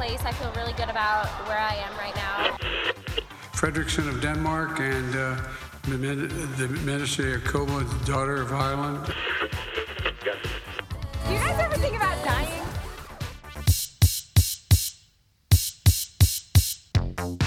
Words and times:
Place. 0.00 0.24
I 0.24 0.32
feel 0.32 0.52
really 0.60 0.72
good 0.80 0.88
about 0.88 1.26
where 1.46 1.62
I 1.72 1.74
am 1.86 1.92
right 2.04 2.16
now. 2.26 2.56
Fredrickson 3.60 4.08
of 4.08 4.16
Denmark 4.22 4.80
and 4.80 5.12
uh, 5.14 5.36
the, 6.56 6.66
of 7.36 7.44
Koma, 7.44 7.84
daughter 8.06 8.40
of 8.40 8.50
Ireland. 8.50 9.04
Do 11.26 11.34
you 11.34 11.40
guys 11.44 11.58
ever 11.66 11.76
think 11.84 11.94
about 12.00 12.16
dying? 12.24 12.56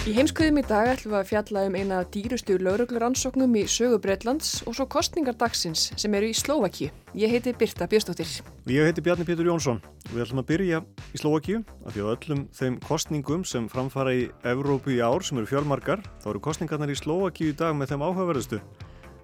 Í 0.04 0.14
heimskuðum 0.14 0.60
í 0.60 0.64
dag 0.68 0.92
ætlum 0.94 1.16
við 1.16 1.20
að 1.24 1.30
fjalla 1.32 1.62
um 1.66 1.76
eina 1.80 2.04
af 2.04 2.10
dýrustu 2.14 2.60
laurugluransóknum 2.62 3.54
í 3.56 3.66
sögu 3.72 3.98
Breitlands 4.04 4.60
og 4.68 4.78
svo 4.78 4.86
kostningar 4.86 5.40
dagsins 5.40 5.90
sem 5.96 6.14
eru 6.20 6.30
í 6.30 6.38
Slovakíu. 6.38 6.94
Ég 7.18 7.34
heiti 7.34 7.56
Birta 7.58 7.90
Björstóttir. 7.90 8.30
Ég 8.70 8.92
heiti 8.92 9.02
Bjarni 9.02 9.26
Pétur 9.26 9.50
Jónsson. 9.50 9.82
Við 10.14 10.28
ætlum 10.28 10.44
að 10.44 10.50
byrja 10.52 10.80
í 11.10 11.18
Slovakíu 11.18 11.60
af 11.88 11.96
því 11.96 12.02
að 12.04 12.10
öllum 12.12 12.42
þeim 12.54 12.76
kostningum 12.86 13.46
sem 13.50 13.66
framfara 13.66 14.12
í 14.14 14.28
Evrópu 14.46 14.92
í 14.94 15.00
ár 15.02 15.26
sem 15.26 15.40
eru 15.42 15.50
fjölmarkar 15.50 16.04
þá 16.22 16.28
eru 16.30 16.42
kostningarnar 16.46 16.92
í 16.94 16.98
Slovakíu 17.00 17.50
í 17.50 17.56
dag 17.58 17.74
með 17.74 17.96
þeim 17.96 18.04
áhugaverðustu. 18.06 18.60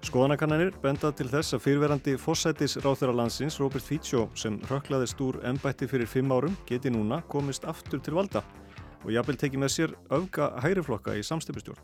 Skoðanakannanir 0.08 0.72
benda 0.82 1.12
til 1.14 1.28
þess 1.30 1.54
að 1.54 1.62
fyrirverandi 1.68 2.16
fósætis 2.18 2.74
ráþæra 2.82 3.14
landsins 3.20 3.60
Robert 3.62 3.86
Fico 3.86 4.24
sem 4.34 4.58
röklaðist 4.66 5.22
úr 5.22 5.38
ennbætti 5.46 5.86
fyrir 5.86 6.10
fimm 6.10 6.34
árum 6.34 6.58
geti 6.66 6.90
núna 6.90 7.20
komist 7.30 7.68
aftur 7.70 8.02
til 8.02 8.16
valda 8.18 8.42
og 9.04 9.14
jafnvel 9.14 9.38
tekið 9.38 9.62
með 9.62 9.74
sér 9.76 9.94
öfga 10.10 10.50
hæriflokka 10.64 11.14
í 11.14 11.22
samstipustjórn. 11.22 11.78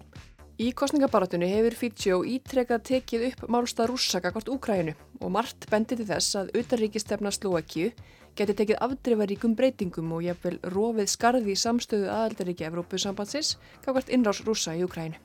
Í 0.57 0.73
kostningabaratunni 0.75 1.53
hefur 1.53 1.79
Fico 1.79 2.23
ítrekað 2.27 2.87
tekið 2.91 3.31
upp 3.31 3.49
málstað 3.55 3.93
rússaka 3.93 4.35
hvort 4.35 4.51
Úkrænu 4.51 4.99
og 5.21 5.31
margt 5.31 5.71
bendi 5.71 5.95
til 5.95 6.09
þess 6.09 6.41
að 6.41 6.57
auðarríkistefna 6.57 7.31
Slovakíu 7.37 7.93
geti 8.37 8.55
tekið 8.57 8.83
afdrifaríkum 8.85 9.55
breytingum 9.57 10.11
og 10.13 10.27
jafnvel 10.27 10.59
rofið 10.75 11.09
skarði 11.09 11.55
í 11.55 11.61
samstöðu 11.61 12.11
aðaldaríkja 12.13 12.69
Evrópusambansins 12.71 13.55
hvort 13.87 14.13
innrás 14.13 14.43
rússa 14.45 14.77
í 14.77 14.85
Úkrænu. 14.85 15.17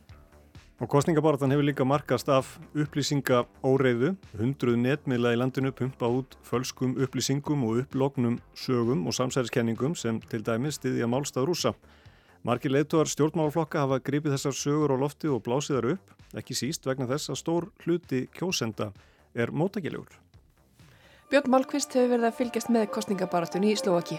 Og 0.81 0.89
kostningabaratan 0.89 1.51
hefur 1.53 1.67
líka 1.67 1.85
markast 1.85 2.29
af 2.33 2.55
upplýsinga 2.73 3.43
óreiðu, 3.61 4.15
hundruð 4.39 4.79
netmiðla 4.81 5.35
í 5.35 5.37
landinu 5.37 5.69
pumpa 5.77 6.09
út 6.09 6.33
fölskum 6.47 6.95
upplýsingum 6.97 7.67
og 7.67 7.83
upplognum 7.83 8.39
sögum 8.57 9.03
og 9.05 9.13
samsæriskenningum 9.13 9.93
sem 9.93 10.17
til 10.31 10.41
dæmis 10.47 10.79
stiðja 10.79 11.05
málstað 11.11 11.51
rúsa. 11.51 11.75
Markir 12.41 12.73
leituar 12.73 13.11
stjórnmálflokka 13.11 13.83
hafa 13.83 14.01
gripið 14.01 14.33
þessar 14.39 14.57
sögur 14.57 14.95
á 14.95 14.97
lofti 14.97 15.29
og 15.29 15.43
blásiðar 15.45 15.91
upp, 15.93 16.17
ekki 16.33 16.57
síst 16.57 16.89
vegna 16.89 17.05
þess 17.11 17.29
að 17.29 17.41
stór 17.43 17.69
hluti 17.85 18.25
kjósenda 18.33 18.89
er 19.37 19.53
mótakilegur. 19.53 20.09
Björn 21.31 21.47
Málkvist 21.47 21.93
hefur 21.95 22.09
verið 22.11 22.27
að 22.27 22.33
fylgjast 22.41 22.69
með 22.75 22.89
kostningabaratunni 22.91 23.69
í 23.71 23.77
Slovaki. 23.79 24.17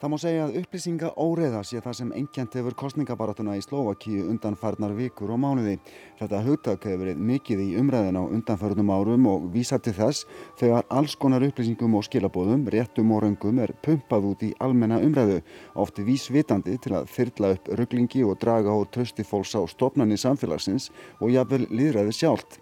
Það 0.00 0.08
má 0.08 0.16
segja 0.16 0.44
að 0.46 0.54
upplýsinga 0.56 1.08
óreða 1.20 1.58
sé 1.60 1.80
það 1.84 1.96
sem 1.98 2.12
engjant 2.16 2.54
hefur 2.56 2.76
kostningabaratuna 2.82 3.58
í 3.58 3.60
Slovakíu 3.60 4.22
undanfarnar 4.32 4.94
vikur 4.96 5.34
og 5.34 5.42
mánuði. 5.42 5.74
Þetta 6.16 6.38
hugtak 6.46 6.86
hefur 6.88 7.02
verið 7.02 7.20
mikið 7.30 7.60
í 7.66 7.66
umræðin 7.82 8.16
á 8.16 8.24
undanfarnum 8.24 8.92
árum 8.96 9.26
og 9.28 9.44
vísa 9.52 9.76
til 9.76 9.92
þess 9.98 10.24
þegar 10.56 10.88
alls 10.88 11.18
konar 11.20 11.44
upplýsingum 11.44 11.98
og 12.00 12.06
skilabóðum, 12.08 12.64
réttum 12.72 13.12
og 13.12 13.26
röngum 13.26 13.60
er 13.60 13.74
pumpað 13.84 14.30
út 14.30 14.46
í 14.48 14.50
almenna 14.64 15.02
umræðu, 15.04 15.42
ofti 15.76 16.06
vísvitandi 16.08 16.78
til 16.80 16.96
að 16.96 17.12
þyrla 17.18 17.52
upp 17.58 17.70
rugglingi 17.82 18.24
og 18.24 18.40
draga 18.40 18.72
á 18.72 18.80
trösti 18.88 19.28
fólks 19.28 19.52
á 19.52 19.60
stopnarni 19.68 20.16
samfélagsins 20.16 20.88
og 21.20 21.36
jafnvel 21.36 21.66
líðræði 21.68 22.16
sjálft. 22.22 22.56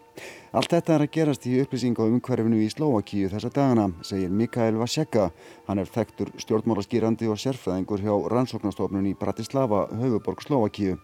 Allt 0.49 0.73
þetta 0.73 0.95
er 0.95 1.03
að 1.05 1.11
gerast 1.13 1.43
í 1.45 1.59
upplýsinga 1.61 2.07
um 2.09 2.23
hverfinu 2.25 2.57
í 2.65 2.71
Slovakíu 2.73 3.29
þessa 3.29 3.51
dagana, 3.53 3.91
segir 4.01 4.31
Mikael 4.33 4.79
Vaseka. 4.81 5.27
Hann 5.67 5.83
er 5.83 5.91
þektur 5.93 6.31
stjórnmálaskýrandi 6.41 7.29
og 7.29 7.37
sérfræðingur 7.43 8.01
hjá 8.01 8.15
rannsóknarstofnun 8.33 9.11
í 9.11 9.13
Bratislava, 9.21 9.83
höfuborg 10.01 10.41
Slovakíu. 10.47 10.97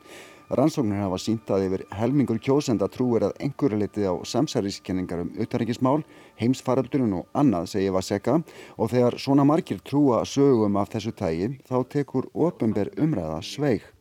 Rannsóknir 0.48 1.02
hafa 1.04 1.18
sínt 1.20 1.52
að 1.52 1.66
yfir 1.66 1.84
helmingur 1.92 2.40
kjósenda 2.40 2.88
trúir 2.88 3.28
að 3.28 3.36
einhverju 3.44 3.82
litið 3.82 4.08
á 4.08 4.14
samsæriskenningar 4.32 5.26
um 5.26 5.32
utanrikkismál, 5.44 5.98
heimsfaraldurinn 6.40 7.18
og 7.20 7.28
annað, 7.36 7.68
segir 7.76 7.92
Vaseka, 7.92 8.38
og 8.80 8.92
þegar 8.96 9.18
svona 9.20 9.44
margir 9.44 9.84
trúa 9.84 10.24
sögum 10.24 10.80
af 10.80 10.92
þessu 10.96 11.12
tægi, 11.12 11.52
þá 11.68 11.76
tekur 11.92 12.32
ofenber 12.32 12.92
umræða 12.96 13.42
sveig. 13.44 13.93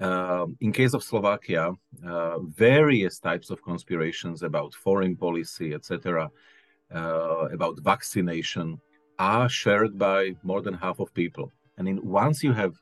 Uh, 0.00 0.46
in 0.60 0.72
case 0.72 0.94
of 0.94 1.02
Slovakia, 1.02 1.72
uh, 2.06 2.38
various 2.40 3.18
types 3.18 3.50
of 3.50 3.60
conspirations 3.62 4.42
about 4.42 4.74
foreign 4.74 5.16
policy, 5.16 5.74
etc., 5.74 6.30
uh, 6.94 7.48
about 7.52 7.80
vaccination, 7.80 8.80
are 9.18 9.48
shared 9.48 9.98
by 9.98 10.36
more 10.44 10.62
than 10.62 10.74
half 10.74 11.00
of 11.00 11.12
people. 11.14 11.50
And 11.76 11.88
in, 11.88 12.00
once 12.04 12.44
you 12.44 12.52
have 12.52 12.74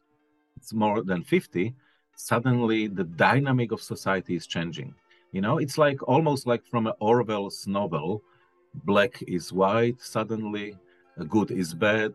it's 0.56 0.72
more 0.72 1.03
than 1.03 1.22
50, 1.22 1.75
suddenly 2.16 2.87
the 2.87 3.05
dynamic 3.05 3.72
of 3.72 3.81
society 3.81 4.34
is 4.34 4.47
changing. 4.47 4.94
You 5.32 5.41
know, 5.43 5.59
it's 5.59 5.78
like 5.78 6.03
almost 6.09 6.47
like 6.47 6.65
from 6.65 6.91
Orwell's 7.00 7.66
novel 7.66 8.22
black 8.84 9.22
is 9.26 9.53
white, 9.53 10.00
suddenly 10.00 10.76
good 11.28 11.50
is 11.50 11.75
bad, 11.75 12.15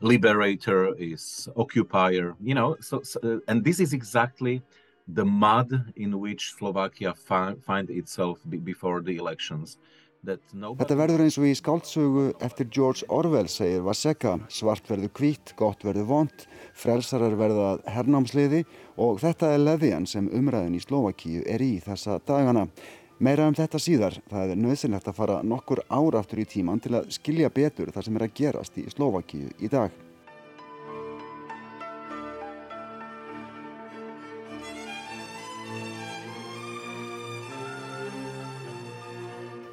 liberator 0.00 0.94
is 0.98 1.48
occupier 1.56 2.34
you 2.40 2.54
know 2.54 2.76
so, 2.80 3.00
so 3.02 3.18
uh, 3.22 3.38
and 3.48 3.64
this 3.64 3.80
is 3.80 3.92
exactly 3.92 4.62
the 5.08 5.24
mud 5.24 5.92
in 5.96 6.18
which 6.18 6.52
Slovakia 6.58 7.14
find, 7.14 7.90
itself 7.90 8.40
before 8.64 9.00
the 9.00 9.16
elections 9.16 9.78
Þetta 10.26 10.96
verður 10.98 11.22
eins 11.22 11.36
og 11.38 11.44
í 11.46 11.52
skáltsögu 11.54 12.22
eftir 12.42 12.66
George 12.74 13.06
Orwell 13.14 13.46
segir 13.52 13.84
Vaseka 13.86 14.32
svart 14.50 14.88
verður 14.90 15.12
hvít, 15.14 15.52
gott 15.54 15.84
verður 15.86 16.08
vond 16.08 16.46
frelsarar 16.74 17.36
verða 17.38 17.68
hernámsliði 17.94 18.64
og 18.98 19.20
þetta 19.22 19.52
er 19.54 19.62
leðjan 19.62 20.08
sem 20.10 20.26
umræðin 20.34 20.74
í 20.74 20.82
Slovakíu 20.82 21.44
er 21.46 21.62
í 21.62 21.76
þessa 21.84 22.18
dagana 22.26 22.66
Meira 23.16 23.46
um 23.48 23.54
þetta 23.56 23.78
síðar, 23.80 24.18
það 24.28 24.50
er 24.52 24.58
nöðsynlegt 24.60 25.06
að 25.08 25.14
fara 25.16 25.36
nokkur 25.40 25.80
ára 25.88 26.20
aftur 26.20 26.42
í 26.42 26.44
tíman 26.44 26.82
til 26.84 26.98
að 26.98 27.06
skilja 27.16 27.48
betur 27.48 27.88
það 27.94 28.04
sem 28.04 28.18
er 28.18 28.24
að 28.26 28.34
gerast 28.36 28.76
í 28.76 28.84
Slovakíu 28.92 29.54
í 29.56 29.70
dag. 29.72 29.94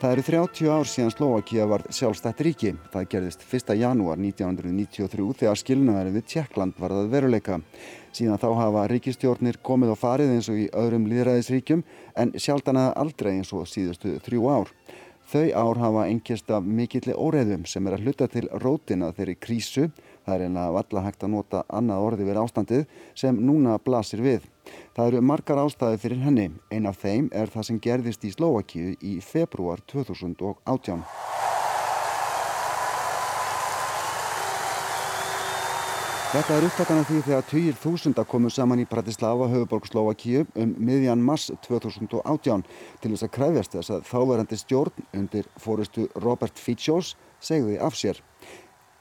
Það 0.03 0.11
eru 0.11 0.23
30 0.27 0.67
ár 0.67 0.87
síðan 0.91 1.11
Slovakíu 1.13 1.65
var 1.71 1.85
sjálfstætt 1.87 2.41
ríki. 2.43 2.73
Það 2.91 3.05
gerðist 3.13 3.45
1. 3.47 3.69
janúar 3.79 4.17
1993 4.19 5.27
þegar 5.39 5.59
skilnaðari 5.61 6.11
við 6.17 6.25
Tjekkland 6.33 6.73
var 6.75 6.91
það 6.91 7.07
veruleika. 7.13 7.59
Síðan 8.11 8.41
þá 8.41 8.49
hafa 8.57 8.83
ríkistjórnir 8.91 9.61
komið 9.63 9.93
og 9.93 10.01
farið 10.01 10.33
eins 10.33 10.49
og 10.51 10.59
í 10.59 10.65
öðrum 10.75 11.07
líðræðisríkjum 11.07 11.85
en 12.19 12.35
sjaldan 12.35 12.81
að 12.81 12.89
aldrei 13.05 13.31
eins 13.37 13.53
og 13.55 13.63
síðustu 13.71 14.17
þrjú 14.27 14.51
ár. 14.51 14.73
Þau 15.31 15.47
ár 15.55 15.79
hafa 15.85 16.03
engist 16.11 16.51
af 16.51 16.67
mikilli 16.67 17.15
óreðum 17.15 17.63
sem 17.63 17.87
er 17.87 17.95
að 17.95 18.03
hluta 18.03 18.27
til 18.27 18.49
rótina 18.59 19.13
þeirri 19.15 19.37
krísu, 19.39 19.87
það 20.25 20.35
er 20.35 20.45
einlega 20.47 20.75
valla 20.77 21.05
hægt 21.05 21.23
að 21.25 21.33
nota 21.35 21.63
annað 21.67 22.07
orði 22.07 22.27
við 22.29 22.41
ástandið 22.43 22.85
sem 23.23 23.39
núna 23.49 23.77
blasir 23.83 24.23
við. 24.23 24.49
Það 24.95 25.11
eru 25.11 25.23
margar 25.29 25.63
ástæði 25.65 26.01
fyrir 26.03 26.23
henni. 26.23 26.49
Ein 26.71 26.89
af 26.89 27.01
þeim 27.03 27.29
er 27.33 27.51
það 27.53 27.69
sem 27.69 27.83
gerðist 27.83 28.25
í 28.27 28.33
Slovakíu 28.33 28.95
í 29.01 29.17
februar 29.23 29.83
2018. 29.91 31.03
Þetta 36.33 36.55
er 36.57 36.63
upptakana 36.65 37.01
því 37.05 37.19
þegar 37.27 37.43
20.000 37.45 38.23
komu 38.25 38.49
saman 38.49 38.79
í 38.81 38.87
Bratislava, 38.89 39.45
höfuborg 39.51 39.85
Slovakíu, 39.85 40.47
um 40.57 40.71
miðjan 40.81 41.21
mars 41.21 41.51
2018 41.67 42.63
til 43.03 43.11
þess 43.11 43.25
að 43.27 43.31
kræfjast 43.35 43.75
þess 43.75 43.93
að 43.93 44.07
þáverandi 44.09 44.57
stjórn 44.57 45.05
undir 45.13 45.51
fóristu 45.61 46.07
Robert 46.23 46.57
Ficos 46.57 47.11
segði 47.37 47.77
af 47.77 47.93
sér. 47.93 48.23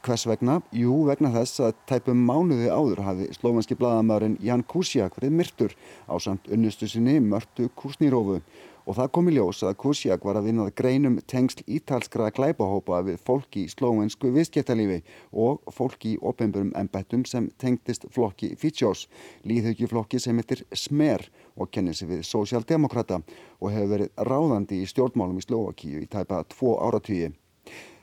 Hvers 0.03 0.25
vegna? 0.27 0.57
Jú, 0.75 0.97
vegna 1.07 1.29
þess 1.31 1.61
að 1.63 1.77
tæpum 1.87 2.25
mánuði 2.27 2.67
áður 2.75 3.05
hafi 3.07 3.29
slóvenski 3.37 3.77
bladamæðurinn 3.79 4.33
Jan 4.43 4.65
Kusiak 4.67 5.15
verið 5.15 5.37
myrtur 5.39 5.75
á 6.11 6.19
samt 6.19 6.49
unnustu 6.51 6.89
sinni 6.91 7.21
Mörtu 7.23 7.69
Kusnírofu 7.79 8.41
og 8.83 8.97
það 8.99 9.13
kom 9.15 9.29
í 9.31 9.35
ljós 9.37 9.61
að 9.63 9.77
Kusiak 9.79 10.25
var 10.27 10.41
að 10.41 10.49
vinnað 10.49 10.73
greinum 10.81 11.21
tengsl 11.31 11.63
ítalskra 11.71 12.33
glæpahópa 12.35 12.99
við 13.07 13.21
fólk 13.23 13.61
í 13.63 13.69
slóvensku 13.71 14.33
viðskiptalífi 14.35 15.05
og 15.45 15.63
fólk 15.77 16.09
í 16.11 16.17
opimburum 16.19 16.73
embettum 16.81 17.23
sem 17.23 17.47
tengdist 17.63 18.09
flokki 18.11 18.57
Fítsjós, 18.59 19.05
líðhugiflokki 19.47 20.19
sem 20.19 20.43
heitir 20.43 20.65
Smer 20.75 21.29
og 21.55 21.71
kennir 21.71 21.95
sig 21.95 22.11
við 22.11 22.27
Sósialdemokrata 22.27 23.21
og 23.61 23.71
hefur 23.71 23.95
verið 23.95 24.27
ráðandi 24.27 24.83
í 24.83 24.91
stjórnmálum 24.91 25.39
í 25.39 25.47
Slóvakíu 25.47 26.03
í 26.03 26.11
tæpa 26.11 26.43
tvo 26.51 26.75
áratvíi. 26.83 27.31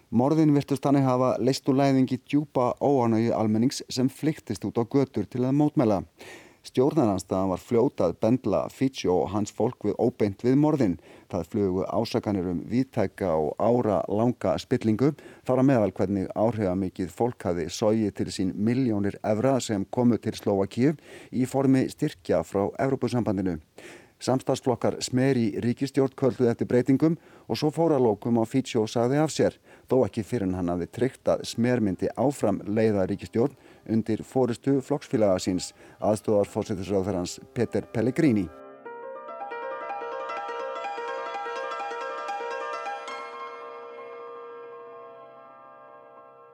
Morðin 0.09 0.55
virtust 0.55 0.81
þannig 0.81 1.03
hafa 1.05 1.35
leist 1.37 1.67
úr 1.69 1.75
læðingi 1.77 2.15
djúpa 2.25 2.71
óanægi 2.81 3.29
almennings 3.29 3.83
sem 3.93 4.07
flyktist 4.09 4.63
út 4.65 4.79
á 4.81 4.83
götur 4.89 5.27
til 5.29 5.43
að 5.45 5.53
mótmæla. 5.59 5.99
Stjórnarnanstaðan 6.65 7.51
var 7.53 7.61
fljótað 7.61 8.15
bendla 8.17 8.63
Fitch 8.73 9.05
og 9.05 9.29
hans 9.35 9.53
fólk 9.53 9.85
við 9.85 9.93
óbeint 10.01 10.41
við 10.41 10.57
morðin. 10.57 10.97
Það 11.29 11.45
flugu 11.53 11.85
ásakanir 11.85 12.49
um 12.49 12.65
viðtæka 12.71 13.29
og 13.37 13.53
ára 13.61 14.01
langa 14.09 14.57
spillingu 14.57 15.13
þar 15.45 15.61
að 15.61 15.69
meðal 15.69 15.93
hvernig 16.01 16.27
áhrifamikið 16.33 17.13
fólk 17.13 17.45
hafi 17.45 17.69
sóið 17.69 18.11
til 18.17 18.29
sín 18.33 18.57
miljónir 18.57 19.21
evra 19.21 19.59
sem 19.61 19.85
komu 19.93 20.17
til 20.17 20.33
Slovakíu 20.33 20.97
í 21.29 21.45
formi 21.45 21.85
styrkja 21.93 22.41
frá 22.41 22.65
Evrópusambandinu. 22.81 23.59
Samstagsflokkar 24.19 24.97
smeri 24.99 25.53
ríkistjórn 25.63 26.11
kvölduð 26.17 26.49
eftir 26.51 26.67
breytingum 26.67 27.13
og 27.49 27.57
svo 27.57 27.71
fóra 27.73 27.97
lókum 27.97 28.37
á 28.37 28.45
Fítsjó 28.45 28.85
sagði 28.87 29.17
af 29.23 29.33
sér, 29.33 29.57
þó 29.89 30.05
ekki 30.05 30.23
fyrir 30.23 30.53
hann 30.53 30.69
hafi 30.69 30.87
tryggt 30.93 31.33
að 31.33 31.43
smermyndi 31.49 32.11
áfram 32.13 32.61
leiða 32.69 33.07
ríkistjórn 33.09 33.57
undir 33.89 34.21
fórustu 34.23 34.77
flokksfélaga 34.85 35.41
síns 35.41 35.73
aðstofar 35.99 36.49
fórsetisráðferðans 36.53 37.39
Peter 37.57 37.89
Pellegrini. 37.89 38.45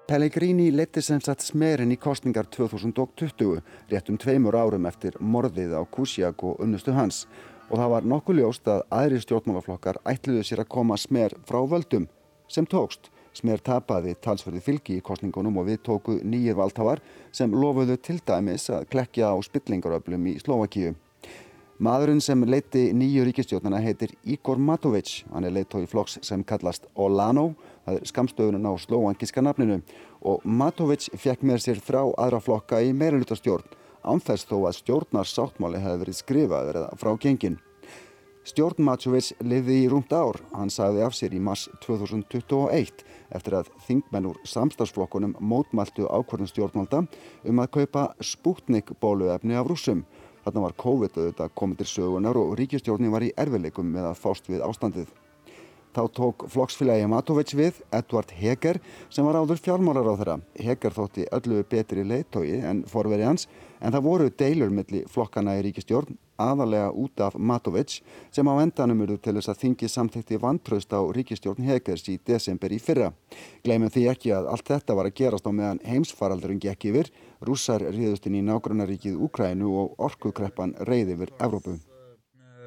Pellegrini 0.05 0.69
leti 0.69 1.01
sem 1.01 1.17
sagt 1.19 1.41
smerin 1.41 1.89
í 1.91 1.95
kostningar 1.97 2.45
2020, 2.53 3.57
réttum 3.89 4.19
tveimur 4.21 4.55
árum 4.55 4.85
eftir 4.85 5.17
morðið 5.19 5.73
á 5.75 5.81
Kusiak 5.81 6.43
og 6.45 6.61
unnustu 6.61 6.93
hans 6.93 7.23
og 7.69 7.75
það 7.79 7.91
var 7.95 8.07
nokkuð 8.11 8.39
ljóst 8.39 8.69
að 8.69 8.83
aðri 8.93 9.21
stjórnmálaflokkar 9.23 10.01
ætluðu 10.07 10.43
sér 10.45 10.63
að 10.63 10.71
koma 10.75 10.97
smer 10.99 11.35
frá 11.47 11.61
völdum 11.69 12.07
sem 12.51 12.67
tókst. 12.69 13.09
Smer 13.35 13.59
tapaði 13.59 14.13
talsverði 14.23 14.61
fylgi 14.63 14.99
í 14.99 15.03
kostningunum 15.03 15.57
og 15.59 15.65
við 15.67 15.81
tóku 15.83 16.19
nýjir 16.23 16.55
valdhafar 16.55 17.01
sem 17.35 17.51
lofuðu 17.51 17.97
til 17.99 18.21
dæmis 18.23 18.69
að 18.71 18.85
klekja 18.93 19.33
á 19.33 19.35
spillingaröflum 19.43 20.29
í 20.31 20.37
Slovakíu. 20.39 20.93
Maðurinn 21.75 22.21
sem 22.23 22.39
leiti 22.47 22.93
nýju 22.95 23.25
ríkistjórnana 23.27 23.81
heitir 23.83 24.13
Igor 24.23 24.55
Matovic, 24.55 25.25
hann 25.33 25.43
er 25.43 25.51
leitói 25.51 25.83
flokks 25.91 26.21
sem 26.23 26.43
kallast 26.47 26.85
Olano, 26.95 27.49
það 27.83 27.97
er 27.99 28.07
skamstöðunum 28.07 28.69
á 28.71 28.73
slóangiska 28.79 29.43
nafninu 29.43 29.81
og 30.23 30.45
Matovic 30.47 31.09
fekk 31.19 31.43
með 31.43 31.65
sér 31.65 31.81
þrá 31.83 32.05
aðra 32.15 32.39
flokka 32.39 32.79
í 32.79 32.93
meirulutastjórn, 32.95 33.67
ánþess 34.05 34.47
þó 34.49 34.57
að 34.69 34.77
stjórnar 34.79 35.29
sáttmáli 35.29 35.81
hefði 35.83 36.01
verið 36.03 36.19
skrifaður 36.19 36.81
eða 36.81 36.99
frá 37.01 37.11
gengin. 37.21 37.57
Stjórn 38.45 38.85
Matovic 38.85 39.31
liði 39.41 39.79
í 39.81 39.87
rúmt 39.89 40.11
ár, 40.13 40.37
hann 40.53 40.69
sagði 40.69 41.01
af 41.01 41.15
sér 41.17 41.33
í 41.33 41.41
mars 41.41 41.65
2021 41.81 43.01
eftir 43.33 43.55
að 43.57 43.71
þingmenn 43.87 44.29
úr 44.29 44.37
samstagsflokkunum 44.45 45.33
mótmæltu 45.41 46.05
ákvörðum 46.05 46.51
stjórnvalda 46.51 47.01
um 47.49 47.63
að 47.63 47.71
kaupa 47.79 48.05
Sputnik 48.21 48.93
bóluefni 49.01 49.57
af 49.57 49.65
rúsum 49.65 50.05
Þarna 50.45 50.61
var 50.61 50.73
COVID 50.77 51.15
auðvitað 51.17 51.53
komið 51.57 51.79
til 51.79 51.87
sögunar 51.89 52.37
og 52.37 52.51
ríkistjórnin 52.59 53.09
var 53.09 53.23
í 53.25 53.31
erfileikum 53.41 53.87
með 53.89 54.11
að 54.11 54.19
fást 54.21 54.49
við 54.51 54.61
ástandið. 54.61 55.07
Þá 55.95 56.01
tók 56.13 56.45
flokksfélagi 56.53 57.07
Matovic 57.09 57.53
við 57.57 57.79
Edvard 57.89 58.29
Heger 58.35 58.77
sem 59.09 59.25
var 59.25 59.39
áður 59.39 59.61
fjármálar 59.63 60.05
á 60.05 60.13
þeirra. 60.19 60.35
Heger 60.59 60.93
þótti 60.93 61.25
öllu 61.33 61.63
betri 61.71 62.05
leiðtói 62.05 62.59
en 62.61 62.83
forveri 62.91 63.25
hans 63.25 63.47
en 63.85 63.93
það 63.93 64.05
voru 64.09 64.29
deilur 64.33 64.71
millir 64.73 65.05
flokkana 65.11 65.59
í 65.59 65.65
ríkistjórn 65.67 66.17
aðalega 66.41 66.89
út 66.91 67.21
af 67.23 67.37
Matovic 67.37 67.99
sem 68.33 68.47
á 68.49 68.53
endanum 68.59 69.03
eru 69.05 69.17
til 69.17 69.35
þess 69.37 69.51
að 69.53 69.61
þingi 69.63 69.89
samþekti 69.91 70.39
vantraust 70.41 70.91
á 70.91 70.99
ríkistjórn 71.15 71.63
Hegers 71.69 72.05
í 72.11 72.17
desember 72.27 72.73
í 72.75 72.79
fyrra. 72.81 73.11
Gleimum 73.63 73.93
því 73.93 74.07
ekki 74.11 74.33
að 74.35 74.49
allt 74.51 74.71
þetta 74.73 74.97
var 74.97 75.09
að 75.09 75.17
gerast 75.21 75.47
á 75.47 75.51
meðan 75.51 75.83
heimsfaraldurinn 75.85 76.61
gekk 76.63 76.89
yfir, 76.91 77.11
rússar 77.45 77.85
riðustinn 77.85 78.39
í 78.39 78.45
nágrannaríkið 78.45 79.19
Úkrænu 79.27 79.75
og 79.81 79.99
orkukreppan 80.09 80.75
reyði 80.87 81.19
yfir 81.19 81.35
Evrópu. 81.39 81.77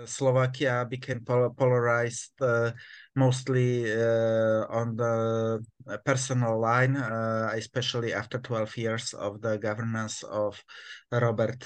Slovakia 0.09 0.85
became 0.89 1.21
polarized 1.59 2.41
uh, 2.41 2.71
mostly 3.15 3.85
uh, 3.93 4.65
on 4.71 4.97
the 4.97 5.59
personal 6.05 6.61
line, 6.61 6.97
uh, 6.97 7.53
especially 7.57 8.13
after 8.13 8.39
12 8.39 8.77
years 8.77 9.15
of 9.15 9.41
the 9.41 9.59
governance 9.59 10.23
of 10.25 10.63
Robert 11.11 11.65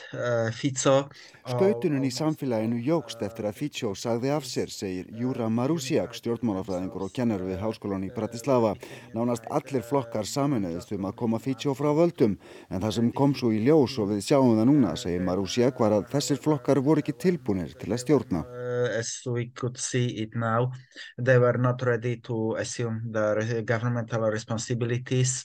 Fico. 0.55 1.09
Skautunin 1.43 2.05
í 2.07 2.11
samfélaginu 2.15 2.79
jógst 2.87 3.23
eftir 3.27 3.49
að 3.49 3.57
Fico 3.59 3.91
sagði 3.99 4.31
af 4.31 4.47
sér, 4.47 4.71
segir 4.71 5.09
Júra 5.19 5.49
Marúsiak, 5.51 6.15
stjórnmálafræðingur 6.15 7.09
og 7.09 7.15
kennar 7.17 7.43
við 7.43 7.59
háskólan 7.63 8.07
í 8.07 8.13
Bratislava. 8.15 8.77
Nánast 9.17 9.49
allir 9.51 9.83
flokkar 9.83 10.29
saminuðist 10.29 10.95
um 10.95 11.09
að 11.11 11.17
koma 11.25 11.43
Fico 11.43 11.75
frá 11.75 11.91
völdum, 11.97 12.37
en 12.71 12.85
það 12.85 12.97
sem 12.99 13.11
kom 13.19 13.35
svo 13.35 13.51
í 13.51 13.63
ljós 13.67 13.99
og 13.99 14.13
við 14.13 14.23
sjáum 14.29 14.55
það 14.61 14.71
núna, 14.71 14.95
segir 15.01 15.27
Marúsiak, 15.27 15.83
var 15.83 15.99
að 15.99 16.07
þessir 16.15 16.39
flokkar 16.43 16.83
voru 16.85 17.03
ekki 17.03 17.17
tilbúinir 17.27 17.75
til 17.81 17.91
að 17.91 18.03
stjórna. 18.05 18.45
As 18.93 19.11
we 19.27 19.51
could 19.55 19.79
see 19.79 20.07
it 20.23 20.35
now, 20.35 20.71
they 21.19 21.39
were 21.39 21.59
not 21.59 21.83
ready 21.83 22.17
to 22.23 22.55
assume 22.59 23.11
the 23.13 23.63
governmental 24.13 24.33
responsibilities. 24.33 25.45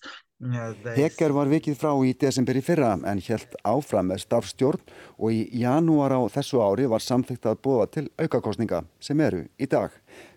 Heger 0.95 1.33
var 1.33 1.49
vikið 1.49 1.77
frá 1.79 1.95
í 2.05 2.13
desember 2.13 2.57
í 2.59 2.61
fyrra 2.61 2.91
en 3.09 3.21
helt 3.25 3.55
áfram 3.65 4.11
með 4.11 4.21
starfstjórn 4.21 4.83
og 5.17 5.31
í 5.33 5.47
janúar 5.63 6.13
á 6.13 6.21
þessu 6.29 6.61
ári 6.61 6.85
var 6.85 7.01
samþygt 7.01 7.47
að 7.49 7.61
búa 7.65 7.87
til 7.89 8.05
aukakostninga 8.21 8.83
sem 9.01 9.19
eru 9.19 9.47
í 9.57 9.65
dag. 9.65 9.89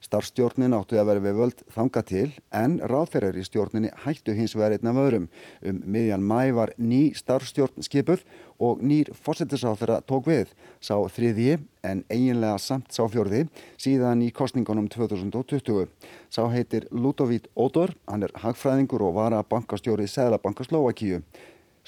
Starfstjórnin 0.04 0.74
áttu 0.76 0.98
að 1.00 1.10
vera 1.10 1.22
við 1.24 1.38
völd 1.38 1.62
þanga 1.74 2.02
til 2.08 2.28
en 2.56 2.78
ráðferðar 2.80 3.38
í 3.40 3.44
stjórninni 3.46 3.90
hættu 4.04 4.34
hins 4.36 4.56
vegar 4.56 4.76
einn 4.76 4.90
af 4.90 5.00
öðrum. 5.02 5.28
Um 5.66 5.82
miðjan 5.84 6.24
mæ 6.24 6.52
var 6.56 6.72
ný 6.78 7.12
starfstjórn 7.18 7.84
skipuð 7.86 8.24
og 8.60 8.82
nýr 8.84 9.12
fórsetisráþara 9.16 10.00
tók 10.08 10.28
við, 10.28 10.50
sá 10.80 10.96
þriðji 10.96 11.60
en 11.86 12.02
eiginlega 12.12 12.58
samt 12.60 12.92
sá 12.92 13.06
fjörði 13.08 13.46
síðan 13.80 14.24
í 14.24 14.32
kostningunum 14.36 14.90
2020. 14.92 15.88
Sá 16.28 16.42
heitir 16.52 16.88
Ludovík 16.90 17.48
Ódor, 17.56 17.94
hann 18.08 18.26
er 18.26 18.34
hagfræðingur 18.42 19.08
og 19.08 19.16
var 19.16 19.36
að 19.36 19.48
bankastjórið 19.54 20.12
Sæðlabanka 20.12 20.68
Slovakíu. 20.68 21.22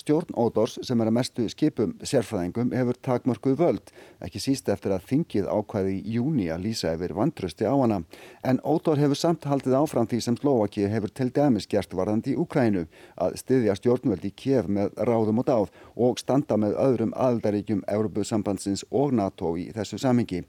Stjórn 0.03 0.35
Ódors 0.35 0.81
sem 0.83 0.99
er 0.99 1.07
að 1.07 1.15
mestu 1.15 1.45
skipum 1.53 1.93
sérfræðingum 2.03 2.73
hefur 2.75 2.97
takmörkuð 3.07 3.55
völd, 3.61 3.93
ekki 4.25 4.41
síst 4.43 4.67
eftir 4.73 4.97
að 4.97 5.05
þingið 5.13 5.47
ákvæði 5.47 5.95
í 6.01 6.17
júni 6.17 6.49
að 6.51 6.65
lýsa 6.67 6.97
yfir 6.97 7.15
vantrösti 7.15 7.69
á 7.71 7.75
hana. 7.75 8.01
En 8.43 8.59
Ódor 8.67 8.99
hefur 8.99 9.21
samt 9.21 9.47
haldið 9.47 9.79
áfram 9.79 10.11
því 10.11 10.21
sem 10.27 10.41
Slovaki 10.41 10.89
hefur 10.91 11.15
til 11.15 11.29
dæmis 11.31 11.71
gert 11.71 11.95
varðandi 11.95 12.35
í 12.35 12.37
Ukrænu, 12.43 12.89
að 13.15 13.39
styðja 13.45 13.79
stjórnvöld 13.79 14.27
í 14.27 14.35
kef 14.35 14.67
með 14.67 14.91
ráðum 15.07 15.39
og 15.45 15.51
dáð 15.53 15.71
og 15.95 16.19
standa 16.19 16.59
með 16.59 16.79
öðrum 16.83 17.15
aðaldaríkjum 17.15 17.87
Európusambandsins 17.87 18.83
og 18.91 19.15
NATO 19.15 19.55
í 19.55 19.71
þessu 19.71 20.03
samhengi. 20.03 20.43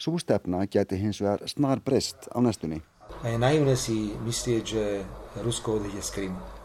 Svo 0.00 0.16
stefna 0.20 0.64
geti 0.72 0.96
hins 1.00 1.20
vegar 1.20 1.44
snar 1.44 1.84
breyst 1.84 2.30
á 2.32 2.40
næstunni. 2.40 2.80
Naivne 3.22 3.76
si 3.76 4.12
myslieť, 4.24 4.64
že 4.64 4.84
Rusko 5.44 5.76
odíde 5.76 6.00
z 6.00 6.16
Krymu. 6.16 6.55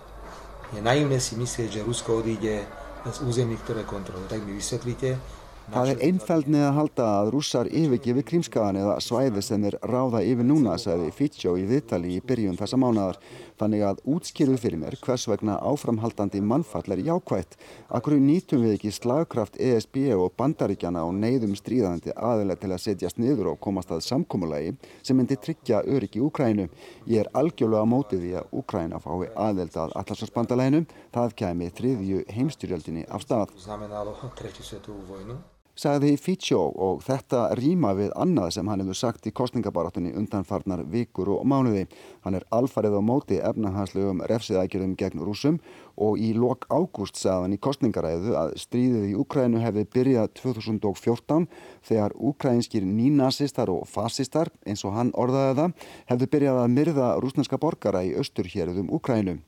Je 0.71 0.79
naivné 0.79 1.19
si 1.19 1.35
myslieť, 1.35 1.69
že 1.79 1.85
Rusko 1.85 2.23
odíde 2.23 2.63
z 3.03 3.17
území, 3.27 3.59
ktoré 3.59 3.83
kontroluje. 3.83 4.31
Tak 4.31 4.41
mi 4.45 4.55
vysvetlíte. 4.55 5.40
Það 5.71 5.89
er 5.89 6.01
einfældnið 6.03 6.63
að 6.67 6.73
halda 6.75 7.03
að 7.21 7.29
rússar 7.31 7.67
yfirgefi 7.71 8.23
krímskagan 8.27 8.75
eða 8.81 8.97
svæði 8.99 9.41
sem 9.45 9.63
er 9.69 9.77
ráða 9.87 10.19
yfir 10.27 10.43
núna, 10.43 10.73
sagði 10.75 11.13
Fitcho 11.15 11.53
í 11.55 11.63
viðtali 11.69 12.17
í 12.17 12.23
byrjun 12.27 12.57
þessa 12.59 12.79
mánadar. 12.81 13.19
Þannig 13.61 13.85
að 13.87 14.01
útskýruð 14.11 14.59
fyrir 14.59 14.81
mér 14.81 14.97
hvers 14.99 15.27
vegna 15.31 15.55
áframhaldandi 15.63 16.41
mannfall 16.43 16.91
er 16.91 17.03
jákvætt. 17.05 17.55
Akkur 17.87 18.17
nýtum 18.19 18.65
við 18.65 18.75
ekki 18.75 18.91
slagkraft 18.97 19.55
ESB 19.61 20.09
og 20.17 20.33
bandaríkjana 20.41 21.05
og 21.07 21.15
neyðum 21.21 21.55
stríðandi 21.55 22.17
aðilega 22.17 22.65
til 22.65 22.71
að 22.73 22.83
setjast 22.87 23.21
niður 23.21 23.53
og 23.53 23.61
komast 23.63 23.93
að 23.95 24.03
samkómulagi 24.09 24.75
sem 25.05 25.15
myndi 25.15 25.39
tryggja 25.39 25.85
öryggi 25.87 26.19
Úkrænu. 26.25 26.67
Ég 27.07 27.23
er 27.23 27.31
algjörlega 27.31 27.85
á 27.85 27.91
mótið 27.93 28.25
því 28.25 28.33
að 28.41 28.51
Úkræna 28.59 28.99
fái 28.99 29.31
aðild 29.47 29.79
að 29.85 29.95
allarsvarsbandalæginu. 30.03 30.83
Það 31.15 31.39
kemi 31.45 31.71
þriðju 31.79 32.27
heimstyrjöldinni 32.35 33.07
af 33.07 33.23
stað. 33.23 33.55
Sagði 35.79 36.15
Fítsjó 36.19 36.61
og 36.71 37.01
þetta 37.05 37.49
rýma 37.57 37.93
við 37.97 38.11
annað 38.19 38.55
sem 38.55 38.69
hann 38.71 38.83
hefur 38.83 38.97
sagt 38.97 39.27
í 39.29 39.33
kostningabarátunni 39.35 40.13
undanfarnar 40.17 40.83
vikur 40.91 41.31
og 41.35 41.45
mánuði. 41.47 41.87
Hann 42.25 42.37
er 42.37 42.45
alfarið 42.53 42.97
á 42.97 43.01
móti 43.01 43.39
efnahanslegum 43.41 44.23
refsiðækjörðum 44.31 44.95
gegn 44.99 45.23
rúsum 45.25 45.59
og 46.01 46.17
í 46.21 46.31
lok 46.37 46.65
ágúst 46.71 47.19
sagðan 47.19 47.55
í 47.55 47.61
kostningaræðu 47.61 48.35
að 48.39 48.55
stríðið 48.63 49.11
í 49.11 49.15
Úkrænu 49.21 49.61
hefði 49.61 49.85
byrjað 49.95 50.33
2014 50.41 51.47
þegar 51.87 52.17
úkrænskir 52.17 52.87
nínasistar 52.87 53.71
og 53.73 53.87
fasistar, 53.89 54.51
eins 54.65 54.85
og 54.87 54.97
hann 54.97 55.13
orðaði 55.13 55.59
það, 55.61 55.77
hefði 56.13 56.31
byrjað 56.35 56.63
að 56.63 56.75
myrða 56.79 57.13
rúsneska 57.21 57.61
borgara 57.61 58.05
í 58.07 58.15
austurhjörðum 58.17 58.91
Úkrænu. 58.97 59.41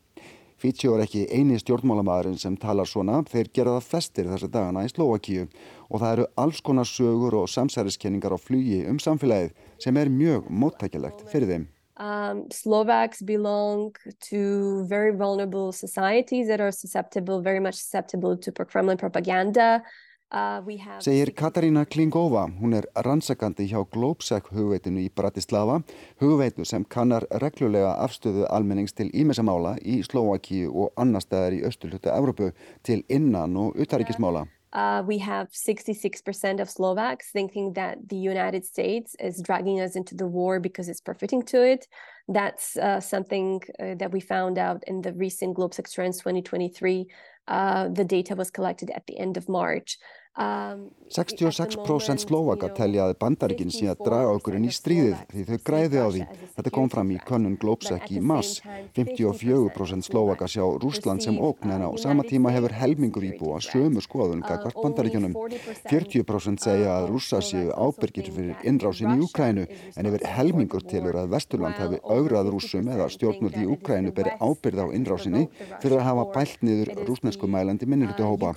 Fítsjó 0.63 0.93
er 0.96 1.01
ekki 1.03 1.25
eini 1.27 1.58
stjórnmálamæðurinn 1.60 2.38
sem 2.39 2.53
talar 2.55 2.88
svona, 2.88 3.17
þeir 3.27 3.50
gera 3.58 3.74
það 3.74 3.88
flestir 3.89 4.29
þessa 4.32 4.48
dagana 4.53 4.86
í 4.88 4.91
Slovakíu 4.93 5.50
og 5.89 5.98
það 6.00 6.13
eru 6.13 6.27
alls 6.39 6.62
konar 6.63 6.88
sögur 6.88 7.36
og 7.41 7.50
samsæriskenningar 7.51 8.32
á 8.32 8.39
flugi 8.39 8.77
um 8.88 9.01
samfélagið 9.03 9.51
sem 9.84 10.00
er 10.00 10.12
mjög 10.13 10.48
móttækjalegt 10.48 11.25
fyrir 11.34 11.51
þeim. 11.51 11.65
Um, 12.00 12.46
Slovaks 12.55 13.20
belong 13.27 13.91
to 14.29 14.86
very 14.88 15.12
vulnerable 15.12 15.74
societies 15.74 16.48
that 16.48 16.62
are 16.62 16.72
susceptible, 16.72 17.41
very 17.41 17.60
much 17.60 17.75
susceptible 17.75 18.38
to 18.38 18.51
Kremlin 18.63 18.98
propaganda. 18.98 19.84
Uh, 19.84 20.12
Segir 20.33 21.29
Katarína 21.37 21.85
Klingova, 21.85 22.47
hún 22.59 22.73
er 22.73 22.87
rannsakandi 23.05 23.67
hjá 23.69 23.83
Globsec 23.93 24.47
hugveitinu 24.49 25.03
í 25.03 25.11
Bratislava, 25.13 25.75
hugveitu 26.21 26.65
sem 26.65 26.85
kannar 26.89 27.27
reglulega 27.43 27.91
afstöðu 28.01 28.47
almennings 28.49 28.97
til 28.97 29.11
ímessamála 29.13 29.75
í 29.85 29.99
Slovakíu 30.01 30.73
og 30.73 30.97
annar 30.97 31.21
staðar 31.21 31.53
í 31.53 31.61
östulhutu 31.69 32.09
Evrópu 32.09 32.49
til 32.81 33.03
innan 33.09 33.53
og 33.57 33.77
utaríkismála. 33.77 34.47
Uh, 34.73 35.03
we 35.05 35.19
have 35.19 35.49
66% 35.51 36.59
of 36.59 36.67
Slovaks 36.67 37.29
thinking 37.31 37.73
that 37.73 38.09
the 38.09 38.17
United 38.17 38.65
States 38.65 39.15
is 39.19 39.39
dragging 39.39 39.79
us 39.79 39.95
into 39.95 40.15
the 40.15 40.25
war 40.25 40.59
because 40.59 40.89
it's 40.89 40.99
profiting 40.99 41.43
to 41.43 41.61
it. 41.61 41.87
That's 42.27 42.75
uh, 42.77 42.99
something 42.99 43.61
uh, 43.79 43.93
that 43.99 44.11
we 44.11 44.19
found 44.19 44.57
out 44.57 44.83
in 44.87 45.03
the 45.03 45.13
recent 45.13 45.57
Globsec 45.57 45.93
Trends 45.93 46.17
2023. 46.17 47.05
Uh, 47.47 47.89
the 47.89 48.03
data 48.03 48.33
was 48.35 48.49
collected 48.49 48.89
at 48.89 49.05
the 49.05 49.19
end 49.19 49.37
of 49.37 49.47
March. 49.47 49.99
66% 50.33 52.25
Slovaka 52.25 52.71
telja 52.73 53.03
að 53.05 53.19
bandaríkinn 53.21 53.69
sé 53.69 53.85
að 53.91 53.99
draga 54.07 54.31
okkur 54.33 54.55
inn 54.57 54.65
í 54.65 54.71
stríðið 54.73 55.19
því 55.29 55.43
þau 55.45 55.59
græði 55.67 55.99
á 56.01 56.07
því. 56.09 56.23
Þetta 56.55 56.71
kom 56.73 56.89
fram 56.89 57.11
í 57.13 57.17
Könnun 57.21 57.57
Globsec 57.61 58.09
í 58.09 58.17
mass. 58.17 58.61
54% 58.97 60.07
Slovaka 60.07 60.47
sjá 60.49 60.65
Rúsland 60.81 61.21
sem 61.21 61.37
ókn 61.37 61.69
en 61.75 61.85
á 61.85 61.89
sama 62.01 62.25
tíma 62.25 62.49
hefur 62.55 62.73
helmingur 62.73 63.27
íbúa 63.29 63.61
sömu 63.61 64.01
skoðun 64.01 64.41
gagvart 64.41 64.73
bandaríkjunum. 64.81 65.37
40% 65.91 66.65
segja 66.65 66.89
að 66.97 67.09
rússa 67.13 67.37
séu 67.45 67.69
ábyrgir 67.69 68.33
fyrir 68.33 68.57
innrásin 68.65 69.13
í 69.13 69.21
Ukrænu 69.27 69.67
en 69.69 70.09
yfir 70.09 70.25
helmingur 70.33 70.81
tilur 70.89 71.13
að 71.21 71.29
Vesturland 71.35 71.77
hefur 71.77 72.01
augrað 72.09 72.49
rússum 72.55 72.89
eða 72.89 73.05
stjórnult 73.13 73.53
í 73.61 73.69
Ukrænu 73.69 74.09
beri 74.17 74.33
ábyrð 74.41 74.81
á 74.81 74.87
innrásinni 74.97 75.45
fyrir 75.77 75.99
að 75.99 76.07
hafa 76.09 76.25
bælt 76.33 76.65
niður 76.65 76.89
rúsnesku 77.05 77.45
mælandi 77.45 77.85
minnirituhópa. 77.85 78.55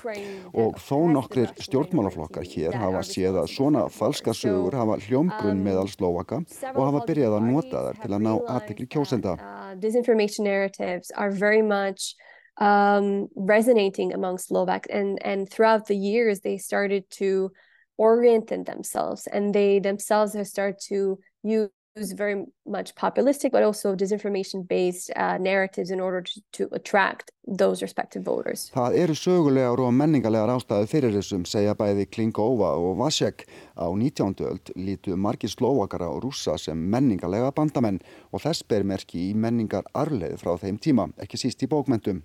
Og 0.56 0.80
þó 0.80 1.04
nokkrir 1.12 1.52
stjórnmálaflokkar 1.66 2.46
hér 2.46 2.76
hafa 2.78 3.02
séð 3.06 3.40
að 3.42 3.50
svona 3.52 3.82
falska 3.92 4.34
sögur 4.36 4.76
hafa 4.78 4.96
hljómgrunn 5.04 5.62
meðal 5.64 5.90
Slovaka 5.92 6.40
og 6.72 6.82
hafa 6.84 7.04
byrjað 7.08 7.36
að 7.38 7.50
nota 7.50 7.84
þar 7.88 8.00
til 8.02 8.12
að 8.12 8.24
ná 8.26 8.32
aðtekli 8.56 8.88
kjósenda. 8.94 9.36
Disinformation 9.82 10.46
narratives 10.46 11.10
are 11.14 11.30
very 11.30 11.62
much 11.62 12.14
um, 12.60 13.28
resonating 13.36 14.14
among 14.14 14.38
Slovaks 14.38 14.88
and, 14.90 15.18
and 15.24 15.50
throughout 15.50 15.86
the 15.86 15.96
years 15.96 16.40
they 16.40 16.58
started 16.58 17.04
to 17.18 17.50
orient 17.98 18.48
themselves 18.48 19.26
and 19.26 19.54
they 19.54 19.78
themselves 19.78 20.34
have 20.34 20.46
started 20.46 20.78
to 20.88 21.18
use 21.42 21.70
very 21.96 22.46
much 22.66 22.94
populistic 22.94 23.52
but 23.52 23.62
also 23.62 23.94
disinformation 23.94 24.66
based 24.68 25.10
uh, 25.16 25.38
narratives 25.38 25.90
in 25.90 26.00
order 26.00 26.20
to, 26.20 26.40
to 26.52 26.68
attract 26.72 27.30
those 27.46 27.80
respective 27.80 28.22
voters. 28.24 28.70
Það 28.74 28.96
eru 29.00 29.14
sögulegar 29.14 29.80
og 29.80 29.94
menningarlegar 29.94 30.50
ástæðu 30.56 30.88
fyrir 30.90 31.14
þessum 31.14 31.46
segja 31.46 31.76
bæði 31.78 32.08
Klingova 32.10 32.72
og 32.76 32.98
Vasek 32.98 33.46
á 33.78 33.86
19. 33.86 34.34
öld 34.44 34.72
lítu 34.76 35.16
margir 35.16 35.50
slóakar 35.50 36.02
á 36.04 36.10
rúsa 36.20 36.58
sem 36.58 36.76
menningarlega 36.76 37.52
bandamenn 37.54 38.00
og 38.32 38.42
þess 38.42 38.66
ber 38.66 38.84
merki 38.84 39.30
í 39.30 39.34
menningar 39.34 39.86
arleið 39.94 40.40
frá 40.42 40.56
þeim 40.58 40.80
tíma, 40.82 41.08
ekki 41.22 41.38
síst 41.38 41.62
í 41.62 41.70
bókmentum. 41.70 42.24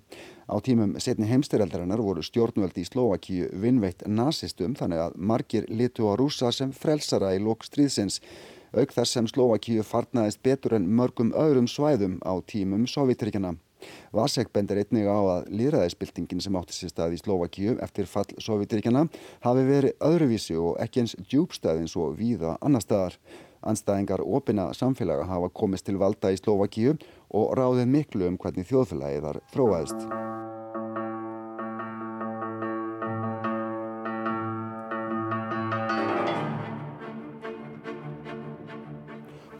Á 0.50 0.58
tímum 0.60 0.98
setni 1.00 1.30
heimstyreldarinnar 1.30 2.02
voru 2.02 2.24
stjórnvöldi 2.26 2.82
í 2.82 2.88
Slovakíu 2.90 3.46
vinnveitt 3.62 4.02
nazistum 4.06 4.74
þannig 4.76 5.06
að 5.06 5.14
margir 5.16 5.70
lítu 5.70 6.10
á 6.10 6.18
rúsa 6.18 6.50
sem 6.52 6.74
frelsara 6.74 7.32
í 7.36 7.40
lok 7.40 7.64
stríðsins 7.64 8.18
auk 8.72 8.94
þess 8.94 9.16
sem 9.16 9.28
Slovakíu 9.28 9.84
farnaðist 9.86 10.42
betur 10.42 10.76
en 10.78 10.88
mörgum 10.88 11.32
öðrum 11.36 11.68
svæðum 11.70 12.18
á 12.24 12.32
tímum 12.48 12.88
Sovjetríkjana. 12.88 13.54
Vasek 14.14 14.52
bendir 14.54 14.78
einnig 14.82 15.08
á 15.08 15.18
að 15.18 15.48
líðræðisbyltingin 15.58 16.42
sem 16.42 16.58
átti 16.58 16.76
sér 16.76 16.92
stað 16.92 17.16
í 17.16 17.22
Slovakíu 17.22 17.76
eftir 17.82 18.06
fall 18.10 18.28
Sovjetríkjana 18.38 19.06
hafi 19.46 19.64
verið 19.68 19.96
öðruvísi 20.10 20.58
og 20.60 20.78
ekki 20.82 21.02
eins 21.02 21.16
djúbstæðins 21.22 21.96
og 21.98 22.14
víða 22.20 22.56
annar 22.60 22.84
staðar. 22.84 23.18
Anstæðingar 23.62 24.24
opina 24.26 24.72
samfélaga 24.74 25.28
hafa 25.30 25.50
komist 25.54 25.86
til 25.86 26.00
valda 26.02 26.32
í 26.34 26.40
Slovakíu 26.40 26.96
og 27.30 27.52
ráðið 27.58 27.92
miklu 27.94 28.30
um 28.30 28.38
hvernig 28.38 28.66
þjóðfélagið 28.70 29.28
þar 29.28 29.44
þróaðist. 29.54 30.41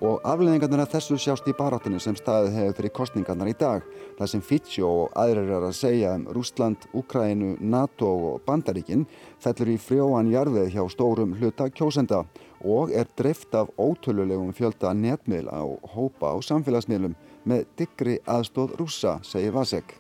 Og 0.03 0.19
afleðingarnar 0.27 0.83
af 0.83 0.91
þessu 0.97 1.17
sjást 1.21 1.47
í 1.47 1.55
baráttinu 1.55 2.01
sem 2.03 2.17
staðið 2.19 2.57
hefur 2.57 2.77
fyrir 2.79 2.93
kostningarnar 2.97 3.51
í 3.53 3.55
dag. 3.59 3.85
Það 4.19 4.31
sem 4.33 4.43
Fitcho 4.43 4.89
og 5.05 5.13
aðrir 5.23 5.53
er 5.55 5.67
að 5.69 5.77
segja 5.79 6.15
um 6.19 6.25
Rúsland, 6.35 6.89
Ukrænu, 6.99 7.53
NATO 7.61 8.09
og 8.33 8.41
Bandaríkin 8.47 9.05
fellur 9.43 9.71
í 9.71 9.79
frjóan 9.79 10.33
jarðið 10.33 10.73
hjá 10.75 10.83
stórum 10.91 11.37
hluta 11.39 11.69
kjósenda 11.71 12.25
og 12.67 12.91
er 12.91 13.07
dreift 13.19 13.55
af 13.55 13.71
ótölulegum 13.79 14.51
fjölda 14.59 14.91
netmiðla 14.95 15.63
og 15.71 15.87
hópa 15.95 16.35
á 16.35 16.37
samfélagsmiðlum 16.51 17.15
með 17.47 17.65
diggri 17.79 18.19
aðstóð 18.27 18.75
rúsa, 18.81 19.21
segir 19.23 19.55
Vasek. 19.55 19.95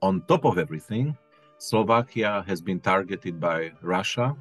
On 0.00 0.20
top 0.28 0.44
of 0.44 0.58
everything, 0.58 1.16
Slovakia 1.58 2.44
has 2.46 2.60
been 2.60 2.78
targeted 2.78 3.40
by 3.40 3.72
Russia 3.82 4.36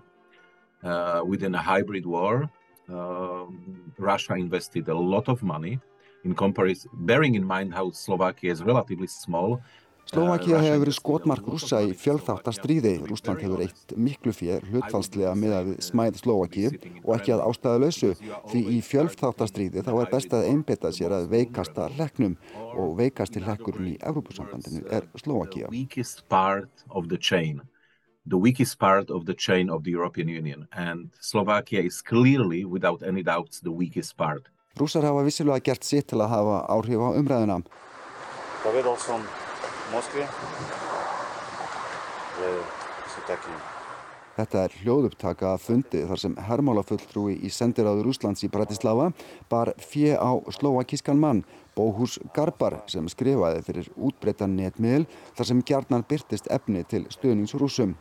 uh, 0.84 1.22
within 1.26 1.56
a 1.56 1.62
hybrid 1.62 2.06
war 2.06 2.50
Russia 3.98 4.36
invested 4.36 4.88
a 4.88 4.94
lot 4.94 5.28
of 5.28 5.44
money 5.44 5.80
in 6.24 6.36
comparison, 6.36 6.90
bearing 6.94 7.36
in 7.36 7.44
mind 7.44 7.74
how 7.74 7.92
Slovakia 7.92 8.52
is 8.52 8.64
relatively 8.64 9.08
small. 9.08 9.60
Slovakia 10.08 10.56
uh, 10.56 10.62
hefur 10.64 10.82
verið 10.86 10.96
skotmark 10.96 11.48
rúsa 11.52 11.82
í 11.84 11.92
fjölþáttastríði. 12.00 12.94
Rúsland 13.10 13.42
hefur 13.44 13.60
eitt 13.66 13.92
miklu 14.00 14.32
fér 14.32 14.64
hlutfalslega 14.70 15.34
með 15.36 15.56
að 15.58 15.72
smæð 15.84 16.22
Slovakíu 16.22 16.70
og 17.04 17.12
ekki 17.18 17.34
að 17.36 17.44
ástæða 17.44 17.82
lausu 17.84 18.14
því 18.22 18.62
í 18.72 18.80
fjölþáttastríði 18.88 19.84
þá 19.84 19.92
er 19.98 20.12
best 20.14 20.36
að 20.38 20.48
einbeta 20.54 20.94
sér 20.96 21.18
að 21.18 21.28
veikasta 21.36 21.90
leknum 22.00 22.38
og 22.56 22.96
veikasti 23.02 23.44
lekkurinn 23.44 23.92
í 23.92 23.98
Európusambandinu 24.00 24.88
er 24.88 25.10
Slovakia 25.20 25.68
the 28.30 28.38
weakest 28.38 28.78
part 28.80 29.10
of 29.10 29.26
the 29.26 29.34
chain 29.34 29.70
of 29.70 29.84
the 29.84 29.92
European 29.92 30.28
Union 30.28 30.68
and 30.74 31.10
Slovakia 31.20 31.82
is 31.82 32.02
clearly 32.02 32.66
without 32.66 33.02
any 33.04 33.24
doubts 33.24 33.60
the 33.62 33.72
weakest 33.72 34.18
part. 34.18 34.44
Rúsar 34.76 35.04
hafa 35.04 35.24
vissilega 35.24 35.64
gert 35.64 35.84
sitt 35.84 36.08
til 36.12 36.22
að 36.22 36.30
hafa 36.36 36.58
áhrif 36.70 37.00
á 37.02 37.10
umræðuna. 37.18 37.64
Povedal 38.62 38.98
som 39.00 39.24
v 39.24 39.96
Moskvi, 39.96 40.24
že 42.38 42.50
sú 43.16 43.20
takí 43.26 43.77
Þetta 44.38 44.64
er 44.68 44.74
hljóðupptaka 44.84 45.54
að 45.56 45.64
fundi 45.66 46.04
þar 46.06 46.20
sem 46.22 46.36
hermálafulltrúi 46.46 47.40
í 47.42 47.50
sendiráður 47.50 48.12
Úslands 48.12 48.44
í 48.46 48.50
Bratislava 48.54 49.08
bar 49.50 49.72
fjö 49.82 50.14
á 50.14 50.38
slóakískan 50.54 51.18
mann, 51.18 51.42
Bóhús 51.78 52.20
Garbar, 52.34 52.80
sem 52.90 53.06
skrifaði 53.10 53.64
fyrir 53.66 53.88
útbreytan 53.98 54.56
netmiðl 54.58 55.08
þar 55.38 55.50
sem 55.50 55.64
gjarnan 55.66 56.06
byrtist 56.10 56.50
efni 56.54 56.84
til 56.90 57.04
stöðningsrúsum. 57.14 57.96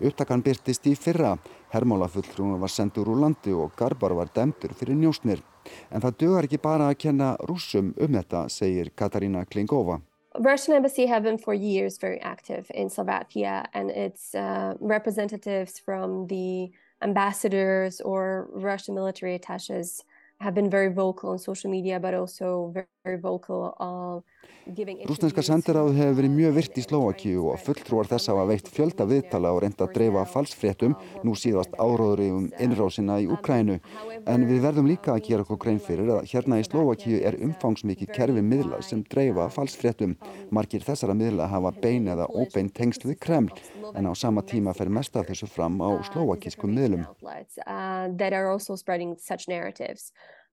Upptakan 0.00 0.44
byrtist 0.44 0.88
í 0.88 0.94
fyrra. 0.96 1.34
Hermálafulltrúin 1.72 2.60
var 2.60 2.72
sendur 2.72 3.08
úr 3.12 3.20
landi 3.24 3.52
og 3.56 3.76
Garbar 3.76 4.16
var 4.16 4.32
demtur 4.32 4.72
fyrir 4.76 4.96
njósnir. 5.00 5.44
En 5.92 6.00
það 6.04 6.16
dögar 6.24 6.48
ekki 6.48 6.60
bara 6.60 6.88
að 6.88 7.02
kenna 7.06 7.34
rúsum 7.48 7.92
um 7.96 8.16
þetta, 8.16 8.48
segir 8.48 8.92
Katarína 8.96 9.44
Klingova. 9.48 10.00
Russian 10.38 10.74
embassy 10.74 11.06
have 11.06 11.22
been 11.22 11.38
for 11.38 11.54
years 11.54 11.98
very 11.98 12.20
active 12.20 12.70
in 12.74 12.88
Slovakia, 12.88 13.68
and 13.74 13.90
its 13.90 14.34
uh, 14.34 14.74
representatives 14.80 15.78
from 15.78 16.26
the 16.28 16.70
ambassadors 17.02 18.00
or 18.00 18.48
Russian 18.52 18.94
military 18.94 19.34
attaches 19.34 20.04
have 20.40 20.54
been 20.54 20.70
very 20.70 20.92
vocal 20.92 21.30
on 21.30 21.38
social 21.38 21.70
media, 21.70 22.00
but 22.00 22.14
also 22.14 22.72
very 23.04 23.18
vocal 23.18 23.76
of 23.78 24.24
Rúsneska 24.62 25.42
sendiráðu 25.42 25.96
hefur 25.96 26.14
verið 26.20 26.34
mjög 26.36 26.52
virt 26.54 26.76
í 26.78 26.82
Slovakíu 26.84 27.46
og 27.50 27.58
fulltrúar 27.64 28.06
þess 28.06 28.30
hafa 28.30 28.44
veitt 28.46 28.68
fjölda 28.70 29.06
viðtala 29.10 29.50
og 29.50 29.62
reynda 29.64 29.88
að 29.88 29.94
dreifa 29.96 30.22
falsfréttum 30.30 30.94
nú 31.26 31.34
síðast 31.38 31.74
áróðri 31.82 32.28
um 32.30 32.44
innrásina 32.62 33.18
í 33.18 33.26
Ukrænu. 33.34 33.80
En 34.30 34.46
við 34.46 34.62
verðum 34.62 34.86
líka 34.86 35.16
að 35.16 35.24
gera 35.26 35.42
okkur 35.42 35.58
grein 35.64 35.80
fyrir 35.82 36.12
að 36.14 36.28
hérna 36.30 36.60
í 36.62 36.66
Slovakíu 36.68 37.18
er 37.26 37.40
umfangsmikið 37.42 38.12
kerfi 38.14 38.44
miðla 38.46 38.78
sem 38.86 39.02
dreifa 39.10 39.48
falsfréttum. 39.50 40.14
Margir 40.54 40.86
þessara 40.86 41.16
miðla 41.18 41.50
hafa 41.50 41.74
bein 41.82 42.06
eða 42.14 42.28
óbein 42.30 42.70
tengsl 42.70 43.08
við 43.10 43.18
Kreml 43.26 43.50
en 43.96 44.06
á 44.06 44.12
sama 44.14 44.46
tíma 44.46 44.76
fer 44.78 44.92
mest 44.92 45.18
af 45.18 45.26
þessu 45.26 45.50
fram 45.50 45.82
á 45.82 45.90
slovakískum 46.06 46.70
miðlum. 46.70 47.02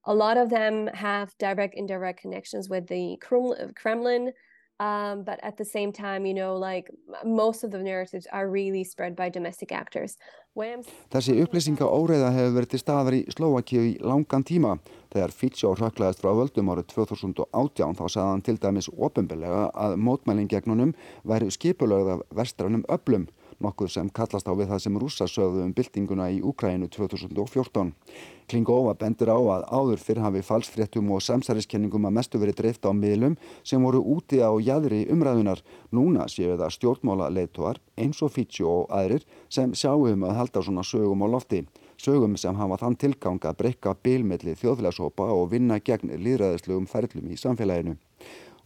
A 0.06 0.13
lot 0.13 0.38
of 0.38 0.50
them 0.50 0.88
have 0.94 1.38
direct, 1.38 1.75
indirect 1.75 2.22
connections 2.22 2.70
with 2.70 2.88
the 2.88 3.18
Kremlin, 3.22 4.34
um, 4.79 5.24
but 5.24 5.39
at 5.44 5.58
the 5.58 5.65
same 5.65 5.91
time, 5.91 6.25
you 6.25 6.34
know, 6.34 6.56
like 6.56 6.89
most 7.25 7.63
of 7.63 7.72
the 7.72 7.79
narratives 7.79 8.25
are 8.32 8.50
really 8.50 8.84
spread 8.84 9.15
by 9.15 9.29
domestic 9.29 9.72
actors. 9.72 10.15
Þessi 10.58 11.38
upplýsinga 11.44 11.86
óreiða 11.88 12.32
hefur 12.36 12.56
verið 12.58 12.72
til 12.74 12.79
staðar 12.82 13.15
í 13.15 13.20
Slovakíu 13.32 13.84
í 13.86 13.91
langan 14.03 14.44
tíma. 14.44 14.74
Þegar 15.13 15.34
Fitsjó 15.36 15.72
röklaðist 15.77 16.24
frá 16.24 16.34
völdum 16.36 16.72
árið 16.74 16.89
2018 16.96 17.96
þá 17.96 18.03
sagði 18.10 18.25
hann 18.27 18.44
til 18.44 18.58
dæmis 18.60 18.89
ofinbelega 18.91 19.70
að 19.72 19.96
mótmælinn 20.03 20.50
gegnunum 20.51 20.96
væri 21.24 21.51
skipulögð 21.53 22.15
af 22.15 22.25
vestrænum 22.41 22.84
öllum 22.91 23.29
nokkuð 23.63 23.91
sem 23.93 24.09
kallast 24.09 24.47
á 24.47 24.53
við 24.55 24.71
það 24.71 24.81
sem 24.83 24.99
rússa 25.01 25.27
sögðu 25.29 25.63
um 25.65 25.73
byltinguna 25.75 26.29
í 26.31 26.39
Úkrænu 26.45 26.89
2014. 26.93 27.91
Klingóva 28.49 28.95
bendur 28.97 29.29
á 29.29 29.37
að 29.37 29.65
áður 29.69 30.01
fyrr 30.01 30.23
hafi 30.23 30.41
falsfréttum 30.47 31.11
og 31.13 31.21
samsæriskenningum 31.21 32.07
að 32.09 32.15
mestu 32.17 32.41
verið 32.41 32.57
dreift 32.61 32.87
á 32.87 32.91
miðlum 32.95 33.37
sem 33.63 33.83
voru 33.83 34.01
úti 34.15 34.41
á 34.41 34.49
jæðri 34.57 35.03
umræðunar. 35.13 35.61
Núna 35.93 36.25
séu 36.31 36.57
það 36.57 36.75
stjórnmála 36.77 37.29
leituar 37.29 37.77
eins 37.99 38.23
og 38.25 38.33
Fitsjó 38.33 38.81
og 38.81 38.91
aðrir 38.95 39.27
sem 39.53 39.75
sjáum 39.77 40.25
að 40.25 40.37
halda 40.41 40.65
svona 40.65 40.87
sögum 40.87 41.23
á 41.23 41.27
lofti. 41.29 41.63
Sögum 41.99 42.37
sem 42.39 42.55
hafa 42.55 42.79
þann 42.79 42.95
tilgang 42.95 43.43
að 43.43 43.57
breyka 43.59 43.93
bílmelli 43.93 44.55
þjóðfélagsópa 44.55 45.29
og 45.35 45.49
vinna 45.51 45.81
gegn 45.83 46.15
líðræðislegum 46.15 46.87
ferlum 46.87 47.27
í 47.29 47.37
samfélaginu. 47.37 47.99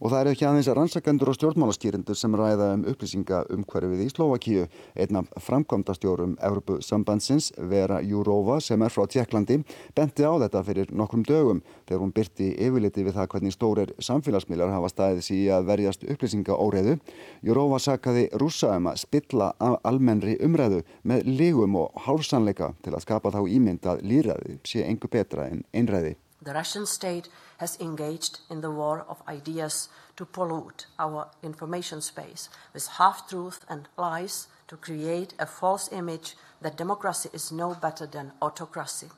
Og 0.02 0.10
það 0.10 0.20
eru 0.20 0.32
ekki 0.34 0.46
aðeins 0.48 0.68
rannsakendur 0.74 1.30
og 1.30 1.36
stjórnmálaskýrindur 1.38 2.18
sem 2.18 2.34
ræða 2.34 2.70
um 2.74 2.84
upplýsinga 2.90 3.44
um 3.54 3.62
hverfið 3.68 4.02
í 4.04 4.08
Slovakíu. 4.10 4.64
Einn 4.98 5.20
af 5.20 5.30
framkvæmdastjórum 5.46 6.36
Evropasambandsins, 6.42 7.52
Vera 7.70 8.00
Jurova, 8.02 8.58
sem 8.60 8.82
er 8.82 8.92
frá 8.92 9.06
Tjekklandi, 9.06 9.60
benti 9.94 10.26
á 10.26 10.32
þetta 10.42 10.64
fyrir 10.66 10.90
nokkrum 10.90 11.24
dögum 11.28 11.62
þegar 11.86 12.02
hún 12.02 12.14
byrti 12.16 12.50
yfirliti 12.66 13.06
við 13.06 13.18
það 13.18 13.30
hvernig 13.34 13.54
stórir 13.54 13.94
samfélagsmiðlar 14.02 14.74
hafa 14.74 14.90
staðið 14.92 15.24
síðan 15.28 15.60
að 15.60 15.70
verjast 15.70 16.04
upplýsinga 16.10 16.58
óreiðu. 16.58 16.98
Jurova 17.46 17.78
sakaði 17.78 18.26
rúsa 18.40 18.74
um 18.78 18.90
að 18.90 19.00
spilla 19.04 19.52
almennri 19.84 20.36
umræðu 20.42 20.82
með 21.02 21.26
lígum 21.28 21.78
og 21.80 22.04
hálfsannleika 22.06 22.74
til 22.82 22.94
að 22.94 23.06
skapa 23.06 23.32
þá 23.34 23.42
ímynd 23.46 23.86
að 23.86 24.04
líðræði 24.10 24.58
sé 24.66 24.84
engu 24.88 25.10
betra 25.10 25.48
en 25.52 25.64
einræði. 25.72 26.16
The 26.44 26.52
Russian 26.52 26.84
state 26.86 27.30
has 27.58 27.78
engaged 27.80 28.40
in 28.50 28.60
the 28.60 28.70
war 28.70 29.04
of 29.08 29.22
ideas 29.28 29.88
to 30.16 30.24
pollute 30.24 30.86
our 30.98 31.28
information 31.42 32.00
space 32.00 32.48
with 32.72 32.86
half-truth 32.98 33.64
and 33.68 33.88
lies 33.96 34.46
to 34.68 34.76
create 34.76 35.34
a 35.38 35.46
false 35.46 35.88
image 35.92 36.36
that 36.62 36.76
democracy 36.76 37.28
is 37.32 37.52
no 37.52 37.74
better 37.74 38.06
than 38.06 38.32
autocracy. 38.40 39.08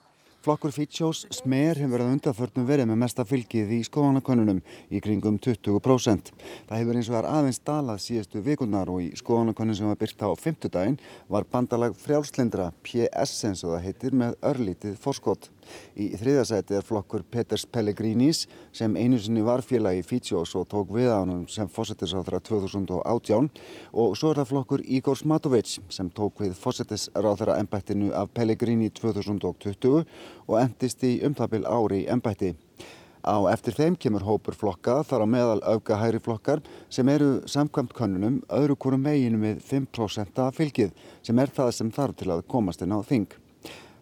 Flokkur 0.46 0.70
Fitsjós 0.70 1.24
smer 1.34 1.74
hefur 1.74 1.96
verið 1.96 2.12
undanförnum 2.14 2.66
verið 2.68 2.86
með 2.86 2.98
mesta 3.00 3.24
fylgið 3.26 3.72
í 3.74 3.78
skoðanakönnunum 3.88 4.60
í 4.94 5.00
kringum 5.02 5.40
20%. 5.42 6.30
Það 6.68 6.78
hefur 6.78 6.98
eins 7.00 7.10
og 7.10 7.16
er 7.18 7.26
aðeins 7.26 7.58
dalað 7.66 8.04
síðustu 8.04 8.44
vikurnar 8.46 8.92
og 8.92 9.00
í 9.02 9.08
skoðanakönnun 9.18 9.78
sem 9.80 9.90
var 9.90 9.98
byrkt 9.98 10.22
á 10.22 10.30
50 10.38 10.74
daginn 10.76 11.00
var 11.26 11.48
bandalag 11.50 11.98
frjálslindra 11.98 12.68
PS 12.86 13.42
eins 13.50 13.64
og 13.66 13.74
það 13.74 13.84
heitir 13.88 14.14
með 14.22 14.38
örlítið 14.52 14.94
forskott. 15.02 15.50
Í 15.96 16.10
þriðasæti 16.18 16.76
er 16.78 16.86
flokkur 16.86 17.24
Peters 17.30 17.66
Pellegrinis 17.66 18.44
sem 18.76 18.96
einu 18.96 19.18
sinni 19.22 19.44
var 19.46 19.64
félagi 19.66 20.04
Fitsjós 20.06 20.54
og 20.58 20.68
tók 20.72 20.92
við 20.96 21.10
á 21.12 21.18
hann 21.22 21.46
sem 21.52 21.70
fósettisráþra 21.70 22.42
2018 22.46 23.50
og 23.92 24.16
svo 24.18 24.32
er 24.32 24.42
það 24.42 24.50
flokkur 24.52 24.84
Igor 24.86 25.18
Smatovic 25.18 25.78
sem 25.88 26.10
tók 26.10 26.44
við 26.44 26.54
fósettisráþra 26.60 27.58
ennbættinu 27.62 28.12
af 28.14 28.30
Pellegrini 28.36 28.90
2020 28.90 30.04
og 30.46 30.60
endist 30.60 31.04
í 31.06 31.18
umtabil 31.26 31.66
ári 31.66 32.04
ennbætti. 32.10 32.54
Á 33.26 33.42
eftir 33.50 33.74
þeim 33.74 33.96
kemur 33.98 34.22
hópur 34.22 34.54
flokka 34.54 35.00
þar 35.02 35.24
á 35.24 35.32
meðal 35.32 35.58
auka 35.66 35.96
hæri 35.98 36.20
flokkar 36.22 36.60
sem 36.86 37.08
eru 37.10 37.40
samkvæmt 37.50 37.96
könnunum 37.98 38.36
öðru 38.54 38.76
hverju 38.78 39.00
meginu 39.02 39.40
með 39.42 39.64
5% 39.66 40.44
fylgið 40.54 40.92
sem 41.26 41.42
er 41.42 41.50
það 41.50 41.72
sem 41.74 41.90
þarf 41.90 42.20
til 42.20 42.30
að 42.30 42.46
komast 42.46 42.86
inn 42.86 42.94
á 42.94 43.02
þing. 43.02 43.26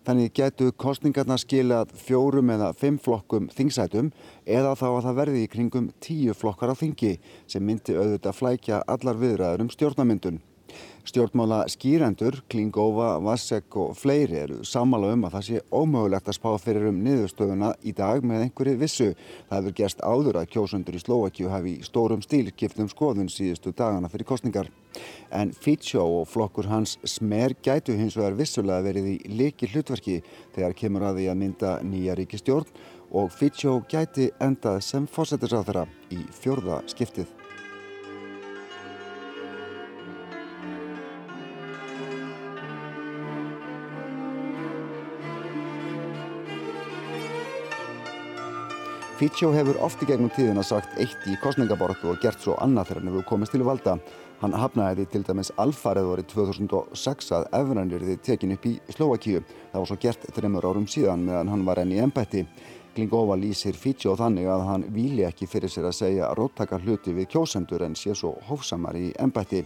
Þannig 0.04 0.34
getu 0.36 0.66
kostningarna 0.76 1.38
skilað 1.40 1.92
fjórum 1.96 2.50
eða 2.52 2.74
fimm 2.76 2.98
flokkum 3.00 3.46
þingsætum 3.56 4.10
eða 4.44 4.74
þá 4.76 4.88
að 4.90 5.04
það 5.06 5.20
verði 5.20 5.44
í 5.44 5.52
kringum 5.54 5.86
tíu 6.04 6.34
flokkar 6.36 6.72
á 6.72 6.80
þingi 6.80 7.14
sem 7.48 7.64
myndi 7.64 7.96
auðvitað 7.96 8.36
flækja 8.36 8.82
allar 8.84 9.16
viðræður 9.22 9.64
um 9.64 9.70
stjórnamyndun. 9.72 10.42
Stjórnmála 11.04 11.66
skýrendur, 11.68 12.38
Klingófa, 12.48 13.18
Vassek 13.20 13.76
og 13.76 13.90
fleiri 14.00 14.38
eru 14.40 14.62
samála 14.64 15.10
um 15.12 15.26
að 15.28 15.34
það 15.34 15.42
sé 15.48 15.60
ómögulegt 15.68 16.30
að 16.32 16.36
spá 16.38 16.48
fyrir 16.62 16.86
um 16.88 17.02
niðurstöðuna 17.04 17.74
í 17.84 17.92
dag 17.92 18.24
með 18.24 18.46
einhverju 18.46 18.78
vissu. 18.80 19.10
Það 19.50 19.58
hefur 19.58 19.76
gerst 19.82 20.00
áður 20.00 20.38
að 20.40 20.48
kjósundur 20.54 20.96
í 20.96 21.02
Slovakíu 21.04 21.52
hafi 21.52 21.76
í 21.76 21.84
stórum 21.84 22.24
stíl 22.24 22.48
kiptum 22.56 22.88
skoðun 22.88 23.28
síðustu 23.28 23.74
dagana 23.76 24.08
fyrir 24.08 24.30
kostningar. 24.32 24.72
En 25.28 25.52
Fitsjó 25.52 26.08
og 26.22 26.26
flokkur 26.32 26.72
hans 26.72 26.96
Smer 27.04 27.52
gætu 27.60 28.00
hins 28.00 28.16
vegar 28.16 28.40
vissulega 28.40 28.88
verið 28.88 29.12
í 29.12 29.16
liki 29.28 29.68
hlutverki 29.74 30.22
þegar 30.56 30.80
kemur 30.80 31.04
að 31.10 31.20
því 31.20 31.30
að 31.34 31.40
mynda 31.44 31.78
nýja 31.84 32.16
ríkistjórn 32.16 32.84
og 33.12 33.28
Fitsjó 33.28 33.82
gæti 33.92 34.32
endað 34.40 34.80
sem 34.88 35.04
fósættisáþara 35.04 35.84
í 36.16 36.24
fjörða 36.40 36.80
skiptið. 36.88 37.43
Fitsjó 49.24 49.54
hefur 49.54 49.78
oft 49.80 50.02
í 50.04 50.06
gegnum 50.10 50.28
tíðina 50.37 50.60
sagt 50.60 50.98
eitt 51.00 51.22
í 51.24 51.38
kostningabortu 51.40 52.10
og 52.12 52.18
gert 52.20 52.42
svo 52.44 52.58
annað 52.60 52.90
þegar 52.90 52.98
hann 53.00 53.08
hefur 53.08 53.24
komist 53.30 53.54
til 53.56 53.64
valda. 53.64 53.94
Hann 54.42 54.56
hafnaði 54.60 54.98
því 54.98 55.06
til 55.14 55.22
dæmis 55.24 55.50
alfarið 55.64 56.08
vorið 56.10 56.26
2006 56.34 57.32
að 57.38 57.46
efrannirði 57.56 58.18
tekin 58.20 58.52
upp 58.52 58.68
í 58.68 58.74
Slovakíu. 58.92 59.40
Það 59.72 59.80
var 59.80 59.88
svo 59.88 59.96
gert 60.02 60.28
þreymur 60.37 60.68
árum 60.68 60.84
síðan 60.92 61.24
meðan 61.24 61.54
hann 61.54 61.64
var 61.64 61.80
enn 61.80 61.94
í 61.96 62.02
ennbætti. 62.04 62.44
Klingófa 62.98 63.40
lýsir 63.40 63.80
Fitsjó 63.80 64.12
þannig 64.20 64.50
að 64.52 64.68
hann 64.68 64.84
víli 64.92 65.24
ekki 65.24 65.48
fyrir 65.48 65.72
sér 65.72 65.88
að 65.88 65.96
segja 66.02 66.28
róttakar 66.37 66.84
hluti 66.84 67.16
við 67.16 67.30
kjósendur 67.32 67.87
en 67.88 67.96
sé 67.96 68.12
svo 68.12 68.34
hófsamar 68.50 69.00
í 69.00 69.14
ennbætti. 69.16 69.64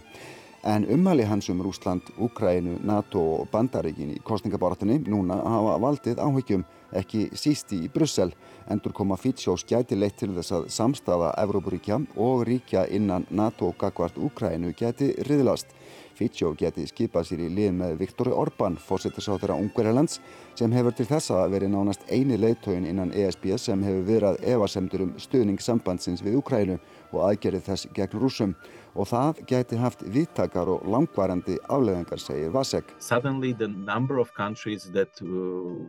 En 0.63 0.83
ummæli 0.91 1.23
hans 1.23 1.49
um 1.49 1.61
Rúsland, 1.61 2.01
Úkrænu, 2.19 2.79
NATO 2.83 3.19
og 3.19 3.47
Bandaríkin 3.47 4.09
í 4.11 4.17
kostningaboratunni 4.19 4.97
núna 5.07 5.37
hafa 5.39 5.77
valdið 5.79 6.19
áhyggjum, 6.19 6.65
ekki 6.99 7.29
sísti 7.31 7.79
í 7.85 7.87
Brussel. 7.93 8.33
Endur 8.67 8.91
koma 8.91 9.15
Fitsjós 9.15 9.63
gæti 9.63 9.95
leitt 9.95 10.17
til 10.19 10.33
þess 10.35 10.51
að 10.57 10.67
samstafa 10.75 11.31
Evrópuríkja 11.45 12.01
og 12.17 12.43
ríkja 12.49 12.83
innan 12.91 13.23
NATO 13.31 13.71
gagvart 13.79 14.19
Úkrænu 14.19 14.73
gæti 14.75 15.13
riðlast. 15.29 15.71
Fitsjó 16.19 16.51
geti 16.59 16.83
skipað 16.89 17.29
sér 17.29 17.45
í 17.45 17.49
lið 17.55 17.71
með 17.79 17.95
Viktor 18.01 18.33
Orbán, 18.35 18.75
fórsettisáþara 18.75 19.55
Ungverjalands, 19.55 20.19
sem 20.59 20.73
hefur 20.75 20.91
til 20.91 21.07
þessa 21.07 21.45
verið 21.47 21.71
nánast 21.71 22.03
eini 22.11 22.35
leiðtógin 22.35 22.89
innan 22.89 23.13
ESB 23.15 23.53
sem 23.55 23.83
hefur 23.87 24.03
verið 24.09 24.43
evasemtur 24.43 25.05
um 25.05 25.13
stuðning 25.15 25.63
sambandsins 25.63 26.25
við 26.25 26.41
Úkrænu 26.41 26.75
og 27.11 27.23
aðgerið 27.29 27.65
þess 27.69 27.89
gegn 27.95 28.21
rúsum 28.21 28.53
og 28.95 29.09
það 29.09 29.41
gæti 29.49 29.79
haft 29.79 30.03
viðtakar 30.03 30.69
og 30.73 30.85
langvarandi 30.89 31.57
afleðingar, 31.69 32.21
segir 32.21 32.53
Vasek. 32.53 32.93
Suddenly 32.99 33.53
the 33.53 33.67
number 33.67 34.19
of 34.19 34.33
countries 34.33 34.89
that 34.93 35.21
uh, 35.21 35.27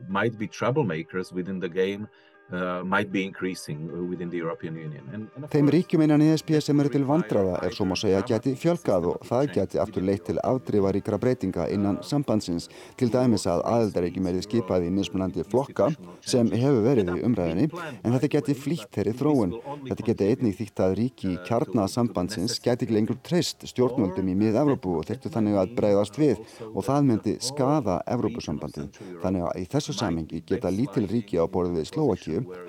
might 0.09 0.39
be 0.39 0.47
troublemakers 0.49 1.33
within 1.33 1.61
the 1.61 1.69
game 1.69 2.09
Uh, 2.53 2.83
might 2.85 3.13
be 3.13 3.23
increasing 3.23 3.79
within 4.11 4.29
the 4.29 4.37
European 4.37 4.75
Union. 4.75 5.05
And, 5.15 5.29
and 5.37 5.47
Þeim 5.53 5.69
ríkjum 5.71 6.03
innan 6.03 6.23
ESB 6.25 6.57
sem 6.59 6.81
eru 6.83 6.91
til 6.91 7.05
vandraða 7.07 7.61
ef 7.63 7.77
svo 7.77 7.85
má 7.87 7.95
segja 7.95 8.25
geti 8.27 8.57
fjölkað 8.59 9.05
og 9.13 9.21
það 9.29 9.53
geti 9.55 9.79
aftur 9.79 10.03
leitt 10.03 10.25
til 10.27 10.41
afdrifaríkra 10.43 11.21
breytinga 11.23 11.69
innan 11.71 12.01
sambandsins 12.03 12.67
til 12.99 13.07
dæmis 13.15 13.47
að 13.47 13.63
aðeldaríkjum 13.71 14.27
er 14.27 14.39
skipað 14.43 14.89
í 14.89 14.91
mismunandi 14.97 15.45
flokka 15.47 15.93
sem 16.33 16.51
hefur 16.51 16.81
verið 16.89 17.13
í 17.13 17.23
umræðinni 17.29 17.69
en 17.71 18.17
þetta 18.17 18.33
geti 18.35 18.59
flýtt 18.59 18.91
þeirri 18.99 19.15
þróun. 19.23 19.55
Þetta 19.87 20.09
geti 20.11 20.33
einnig 20.33 20.59
þýtt 20.59 20.85
að 20.89 20.97
ríki 20.99 21.31
í 21.37 21.39
kjarnað 21.47 21.95
sambandsins 21.95 22.59
geti 22.59 22.89
ekki 22.89 22.99
lengur 22.99 23.23
treyst 23.31 23.63
stjórnvöldum 23.71 24.35
í 24.35 24.37
mið-Evrópu 24.43 24.97
og 24.99 25.07
þurftu 25.07 25.31
þannig 25.39 25.61
að 25.63 25.79
breyðast 25.79 26.19
við 26.19 26.43
og 26.73 26.83
það 26.89 27.09
myndi 27.13 27.39
skada 27.47 28.01
Evrópusambandið. 28.11 28.91
Þannig 29.23 29.49
að 29.53 29.63
í 29.63 29.67
þessu 29.71 29.95
samengi 29.95 30.43
geta 30.51 30.75
lítil 30.75 31.07
ríki 31.07 31.39
á 31.39 31.47
borðið 31.47 31.87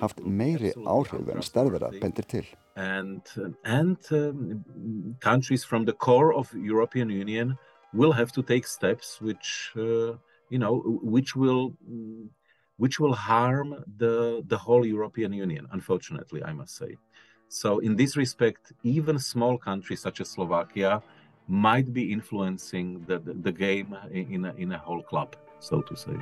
haft 0.00 0.20
meiri 0.24 0.72
áhrif 0.86 1.28
en 1.34 1.42
stærðara 1.42 1.90
bendir 2.00 2.26
til. 2.28 2.46
And, 2.76 3.22
and 3.64 3.98
um, 4.12 4.64
countries 5.20 5.64
from 5.64 5.84
the 5.84 5.92
core 5.92 6.34
of 6.34 6.52
European 6.54 7.10
Union 7.10 7.56
will 7.92 8.12
have 8.12 8.32
to 8.32 8.42
take 8.42 8.66
steps 8.66 9.20
which, 9.20 9.72
uh, 9.76 10.16
you 10.50 10.58
know, 10.58 10.82
which 11.02 11.36
will, 11.36 11.74
which 12.76 12.98
will 12.98 13.14
harm 13.14 13.84
the, 13.98 14.42
the 14.46 14.56
whole 14.56 14.86
European 14.86 15.32
Union, 15.32 15.68
unfortunately, 15.72 16.42
I 16.42 16.52
must 16.52 16.76
say. 16.76 16.96
So 17.48 17.80
in 17.80 17.96
this 17.96 18.16
respect, 18.16 18.72
even 18.82 19.18
small 19.18 19.58
countries 19.58 20.00
such 20.00 20.20
as 20.22 20.30
Slovakia 20.30 21.02
might 21.48 21.92
be 21.92 22.12
influencing 22.12 23.04
the, 23.06 23.18
the, 23.18 23.34
the 23.34 23.52
game 23.52 23.94
in 24.10 24.46
a, 24.46 24.54
in 24.54 24.72
a 24.72 24.78
whole 24.78 25.02
club, 25.02 25.36
so 25.60 25.82
to 25.82 25.94
say. 25.94 26.16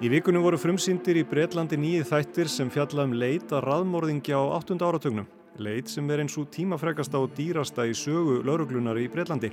Í 0.00 0.08
vikunum 0.08 0.40
voru 0.40 0.56
frumsýndir 0.56 1.18
í 1.20 1.22
Breitlandi 1.28 1.76
nýið 1.76 2.06
þættir 2.08 2.48
sem 2.48 2.70
fjalla 2.72 3.04
um 3.04 3.10
leit 3.20 3.50
að 3.52 3.66
raðmorðingja 3.66 4.38
á 4.40 4.56
8. 4.56 4.78
áratögnum. 4.80 5.26
Leit 5.60 5.90
sem 5.92 6.06
er 6.08 6.22
eins 6.22 6.38
og 6.40 6.46
tímafrekasta 6.54 7.18
og 7.20 7.34
dýrasta 7.36 7.84
í 7.84 7.92
sögu 7.92 8.38
lauruglunar 8.48 8.96
í 8.96 9.10
Breitlandi. 9.12 9.50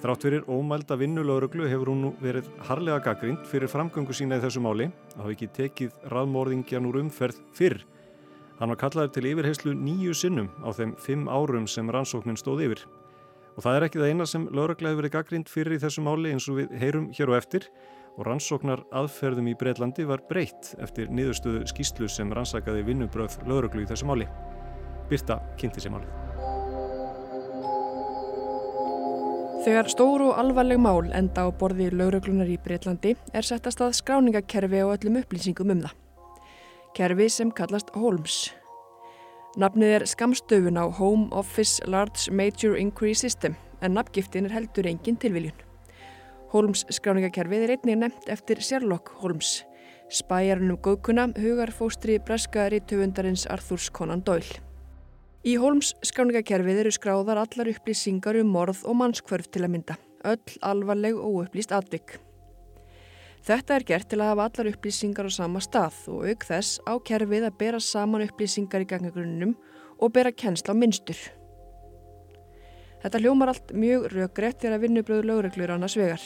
Þrátt 0.00 0.22
fyrir 0.24 0.46
ómælda 0.48 0.96
vinnu 0.96 1.20
lauruglu 1.28 1.68
hefur 1.68 1.90
hún 1.92 2.00
nú 2.00 2.12
verið 2.22 2.48
harlega 2.64 3.02
gaggrind 3.10 3.44
fyrir 3.50 3.68
framgöngu 3.68 4.16
sína 4.16 4.38
í 4.40 4.44
þessu 4.46 4.62
máli 4.64 4.86
að 4.88 5.20
hafa 5.20 5.34
ekki 5.34 5.48
tekið 5.58 5.98
raðmorðingjan 6.14 6.88
úr 6.88 7.02
umferð 7.02 7.42
fyrr. 7.52 7.82
Hann 8.56 8.72
var 8.72 8.80
kallaður 8.80 9.12
til 9.18 9.26
yfirheyslu 9.34 9.74
nýju 9.76 10.14
sinnum 10.16 10.48
á 10.64 10.72
þeim 10.72 10.94
fimm 10.96 11.28
árum 11.28 11.68
sem 11.68 11.92
rannsóknin 11.92 12.40
stóð 12.40 12.64
yfir. 12.70 12.86
Og 13.58 13.60
það 13.66 13.76
er 13.76 13.86
ekki 13.90 14.00
það 14.00 14.14
eina 14.14 14.28
sem 14.32 14.48
laurugla 14.48 14.94
hefur 14.94 15.02
verið 15.02 15.14
gaggrind 15.18 15.52
fyrir 15.52 15.76
í 15.76 15.82
þessu 15.84 16.06
máli 16.08 16.32
eins 16.32 16.48
og 16.48 16.62
við 16.62 16.72
heyrum 16.80 17.10
hér 17.12 17.34
og 17.34 17.38
eftir 17.42 17.68
og 18.14 18.26
rannsóknar 18.28 18.84
aðferðum 18.94 19.48
í 19.50 19.56
Breitlandi 19.58 20.06
var 20.06 20.22
breytt 20.28 20.74
eftir 20.82 21.10
niðurstöðu 21.10 21.64
skýslu 21.70 22.08
sem 22.10 22.30
rannsakaði 22.34 22.84
vinnubröð 22.86 23.40
lauruglu 23.48 23.82
í 23.82 23.88
þessu 23.90 24.06
máli. 24.08 24.28
Birta 25.10 25.40
kynnti 25.60 25.82
sér 25.82 25.94
máli. 25.94 26.08
Þegar 29.64 29.88
stóru 29.88 30.28
og 30.28 30.38
alvarleg 30.42 30.76
mál 30.76 31.06
enda 31.16 31.46
á 31.46 31.48
borði 31.48 31.88
lauruglunar 31.88 32.50
í 32.52 32.58
Breitlandi 32.60 33.14
er 33.32 33.46
settast 33.48 33.80
að 33.80 33.94
skráningakerfi 33.96 34.82
á 34.84 34.92
öllum 34.92 35.16
upplýsingum 35.22 35.72
um 35.72 35.86
það. 35.86 35.94
Kerfi 36.94 37.28
sem 37.32 37.50
kallast 37.50 37.88
Holmes. 37.96 38.52
Nafnið 39.58 39.94
er 39.96 40.04
skamstöfun 40.10 40.78
á 40.78 40.84
Home 40.98 41.30
Office 41.32 41.80
Large 41.88 42.30
Major 42.30 42.76
Inquiry 42.76 43.14
System 43.14 43.56
en 43.80 43.96
nafngiftin 43.96 44.46
er 44.46 44.54
heldur 44.54 44.86
engin 44.86 45.16
tilviljun. 45.16 45.56
Holmes 46.54 46.84
skráningakerfið 46.86 47.64
er 47.66 47.70
einnig 47.74 47.96
nefnt 47.98 48.28
eftir 48.30 48.60
Sherlock 48.62 49.08
Holmes, 49.18 49.64
spæjarnum 50.06 50.76
góðkuna 50.78 51.24
hugarfóstri 51.34 52.20
breska 52.22 52.68
rítufundarins 52.70 53.48
Arthurs 53.50 53.88
Conan 53.90 54.22
Doyle. 54.22 54.60
Í 55.42 55.56
Holmes 55.58 55.90
skráningakerfið 56.06 56.84
eru 56.84 56.92
skráðar 56.94 57.40
allar 57.42 57.72
upplýsingar 57.72 58.38
um 58.38 58.54
morð 58.54 58.84
og 58.86 59.00
mannskvörf 59.00 59.50
til 59.50 59.64
að 59.66 59.74
mynda, 59.74 59.98
öll 60.22 60.54
alvarleg 60.62 61.18
og 61.18 61.40
upplýst 61.42 61.74
atvik. 61.74 62.20
Þetta 63.44 63.74
er 63.74 63.88
gert 63.90 64.12
til 64.12 64.22
að 64.22 64.30
hafa 64.30 64.46
allar 64.46 64.70
upplýsingar 64.76 65.26
á 65.26 65.32
sama 65.34 65.64
stað 65.64 65.98
og 66.14 66.22
auk 66.30 66.46
þess 66.52 66.78
á 66.86 66.94
kerfið 67.02 67.48
að 67.50 67.58
bera 67.64 67.82
saman 67.82 68.28
upplýsingar 68.28 68.86
í 68.86 68.90
gangagrunnum 68.94 69.58
og 69.98 70.14
bera 70.14 70.30
kennsla 70.30 70.70
á 70.70 70.78
minnstur. 70.78 71.18
Þetta 73.02 73.20
hljómar 73.20 73.50
allt 73.52 73.74
mjög 73.76 74.08
röggrétt 74.14 74.62
þegar 74.62 74.78
að 74.78 74.86
vinnubröðu 74.86 75.28
lögreglur 75.28 75.74
annars 75.74 75.98
vegar. 75.98 76.22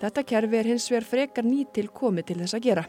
Þetta 0.00 0.26
kerfi 0.28 0.58
er 0.58 0.68
hins 0.68 0.90
vegar 0.92 1.08
frekar 1.08 1.46
nýtil 1.48 1.88
komið 1.88 2.28
til 2.28 2.38
þess 2.42 2.56
að 2.58 2.64
gera. 2.68 2.84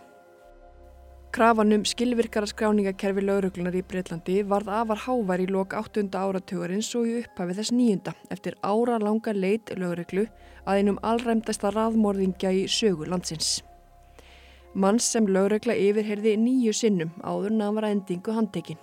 Krafanum 1.38 1.84
skilvirkara 1.86 2.48
skráningakerfi 2.50 3.22
lauruglunar 3.22 3.76
í 3.78 3.84
Breitlandi 3.86 4.42
varð 4.48 4.72
afar 4.74 5.02
hávar 5.04 5.44
í 5.44 5.48
lok 5.52 5.76
8. 5.78 6.08
áratugurins 6.16 6.90
og 6.98 7.08
í 7.08 7.18
upphafi 7.22 7.56
þess 7.60 7.74
nýjunda 7.76 8.16
eftir 8.34 8.58
ára 8.64 8.98
langa 9.04 9.36
leit 9.36 9.72
lauruglu 9.78 10.26
að 10.66 10.82
einum 10.82 11.00
allræmdasta 11.04 11.72
raðmorðingja 11.76 12.56
í 12.58 12.66
sögu 12.72 13.08
landsins. 13.12 13.62
Manns 14.74 15.08
sem 15.14 15.28
laurugla 15.28 15.76
yfirherði 15.78 16.36
nýju 16.42 16.74
sinnum 16.76 17.14
áður 17.24 17.56
námara 17.60 17.94
endingu 17.94 18.34
handtekinn. 18.36 18.82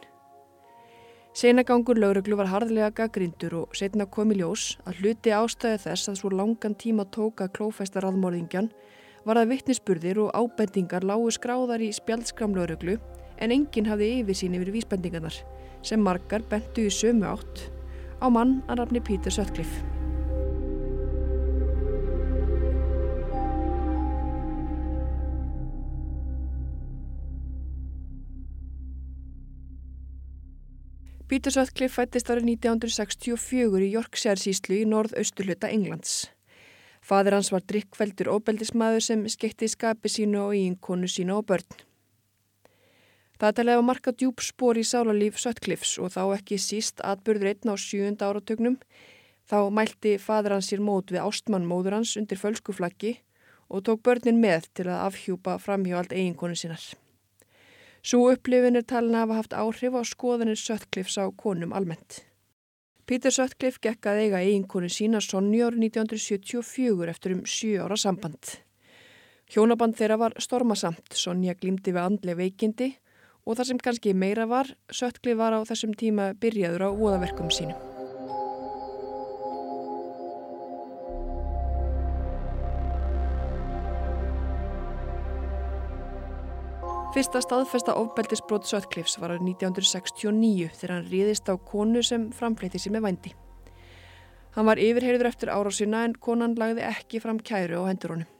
Seinagangur 1.34 1.98
lauruglu 1.98 2.36
var 2.38 2.46
harðlega 2.46 2.92
gaggrindur 2.94 3.56
og 3.58 3.72
setna 3.74 4.04
kom 4.06 4.30
í 4.30 4.36
ljós 4.38 4.76
að 4.86 5.00
hluti 5.00 5.32
ástæði 5.34 5.80
þess 5.82 6.10
að 6.12 6.18
svo 6.20 6.30
langan 6.30 6.76
tíma 6.78 7.08
tóka 7.10 7.48
klófæsta 7.56 8.04
raðmorðingjan 8.04 8.68
var 9.26 9.40
að 9.40 9.50
vittnisspurðir 9.50 10.20
og 10.22 10.30
ábendingar 10.30 11.02
lágu 11.02 11.32
skráðar 11.34 11.82
í 11.82 11.90
spjaldskram 11.96 12.54
lauruglu 12.54 13.00
en 13.42 13.56
enginn 13.56 13.90
hafði 13.90 14.12
yfirsýn 14.20 14.54
yfir 14.60 14.70
vísbendingarnar 14.76 15.40
sem 15.82 16.06
margar 16.06 16.46
bentu 16.54 16.86
í 16.86 16.94
sömu 16.94 17.26
átt 17.32 17.66
á 18.22 18.30
mann 18.30 18.60
að 18.68 18.84
rafni 18.84 19.02
Pítur 19.02 19.34
Söttklif. 19.34 19.74
Peter 31.24 31.48
Sutcliffe 31.48 31.96
fættist 31.96 32.28
árið 32.28 32.50
1964 32.52 33.78
í 33.86 33.86
Yorkshire 33.94 34.36
síslu 34.36 34.76
í 34.76 34.84
norð-austurluta 34.84 35.70
Englands. 35.72 36.26
Fadir 37.00 37.32
hans 37.38 37.48
var 37.52 37.62
drikkveldur 37.64 38.28
óbeldismæður 38.34 39.04
sem 39.06 39.22
skeitti 39.32 39.70
skapi 39.72 40.12
sínu 40.12 40.42
og 40.42 40.52
íinkonu 40.58 41.08
sínu 41.08 41.38
og 41.38 41.46
börn. 41.48 41.78
Það 43.40 43.62
er 43.62 43.70
að 43.72 43.84
marka 43.88 44.12
djúb 44.12 44.44
spór 44.44 44.76
í 44.76 44.84
sálarlíf 44.84 45.40
Sutcliffes 45.40 45.94
og 45.96 46.12
þá 46.12 46.22
ekki 46.36 46.58
síst 46.60 47.00
atbyrður 47.00 47.54
einn 47.54 47.72
á 47.72 47.74
sjúunda 47.80 48.28
áratögnum. 48.28 48.76
Þá 49.48 49.58
mælti 49.72 50.18
fadir 50.20 50.52
hans 50.58 50.68
sér 50.68 50.84
mót 50.84 51.08
við 51.08 51.24
ástmann 51.24 51.64
móður 51.64 52.02
hans 52.02 52.18
undir 52.20 52.40
fölskuflaggi 52.40 53.14
og 53.72 53.80
tók 53.88 54.04
börnin 54.04 54.44
með 54.44 54.68
til 54.76 54.90
að 54.90 55.06
afhjúpa 55.08 55.56
framhjóald 55.56 56.12
eiginkonu 56.12 56.56
sínar. 56.56 56.84
Svo 58.04 58.26
upplifin 58.28 58.76
er 58.76 58.84
talin 58.84 59.14
að 59.16 59.22
hafa 59.22 59.36
haft 59.38 59.54
áhrif 59.56 59.94
á 59.96 60.02
skoðanir 60.04 60.58
Sutcliffes 60.60 61.16
á 61.16 61.24
konum 61.40 61.72
almennt. 61.72 62.18
Peter 63.08 63.32
Sutcliffe 63.32 63.80
gekk 63.80 64.10
að 64.10 64.20
eiga 64.26 64.42
eiginkonu 64.44 64.90
sína 64.92 65.22
Sonja 65.24 65.70
árið 65.70 65.86
1974 65.88 67.08
eftir 67.14 67.36
um 67.38 67.40
7 67.48 67.80
ára 67.80 67.96
samband. 67.96 68.58
Hjónaband 69.48 69.96
þeirra 69.96 70.20
var 70.20 70.36
stormasamt, 70.36 71.16
Sonja 71.16 71.56
glýmdi 71.56 71.96
við 71.96 72.04
andlega 72.04 72.42
veikindi 72.42 72.90
og 73.48 73.56
það 73.56 73.70
sem 73.70 73.82
kannski 73.88 74.12
meira 74.12 74.44
var, 74.52 74.68
Sutcliffe 74.92 75.40
var 75.40 75.56
á 75.56 75.60
þessum 75.64 75.96
tíma 75.96 76.34
byrjaður 76.36 76.88
á 76.88 76.90
voðaverkum 76.92 77.48
sínum. 77.48 77.93
Fyrsta 87.14 87.38
staðfesta 87.38 87.92
ofbeldisbrót 87.94 88.64
Sutcliffes 88.66 89.20
var 89.22 89.36
árið 89.36 89.52
1969 89.52 90.72
þegar 90.74 90.92
hann 90.96 91.04
ríðist 91.12 91.46
á 91.46 91.54
konu 91.54 92.00
sem 92.02 92.24
framfleytti 92.34 92.80
sér 92.82 92.96
með 92.96 93.04
vændi. 93.04 93.30
Hann 94.56 94.66
var 94.66 94.82
yfirheyrður 94.82 95.28
eftir 95.28 95.52
árásina 95.54 96.00
en 96.08 96.16
konan 96.18 96.56
lagði 96.58 96.82
ekki 96.88 97.20
fram 97.22 97.38
kæru 97.38 97.84
á 97.86 97.86
hendur 97.86 98.16
honum. 98.16 98.32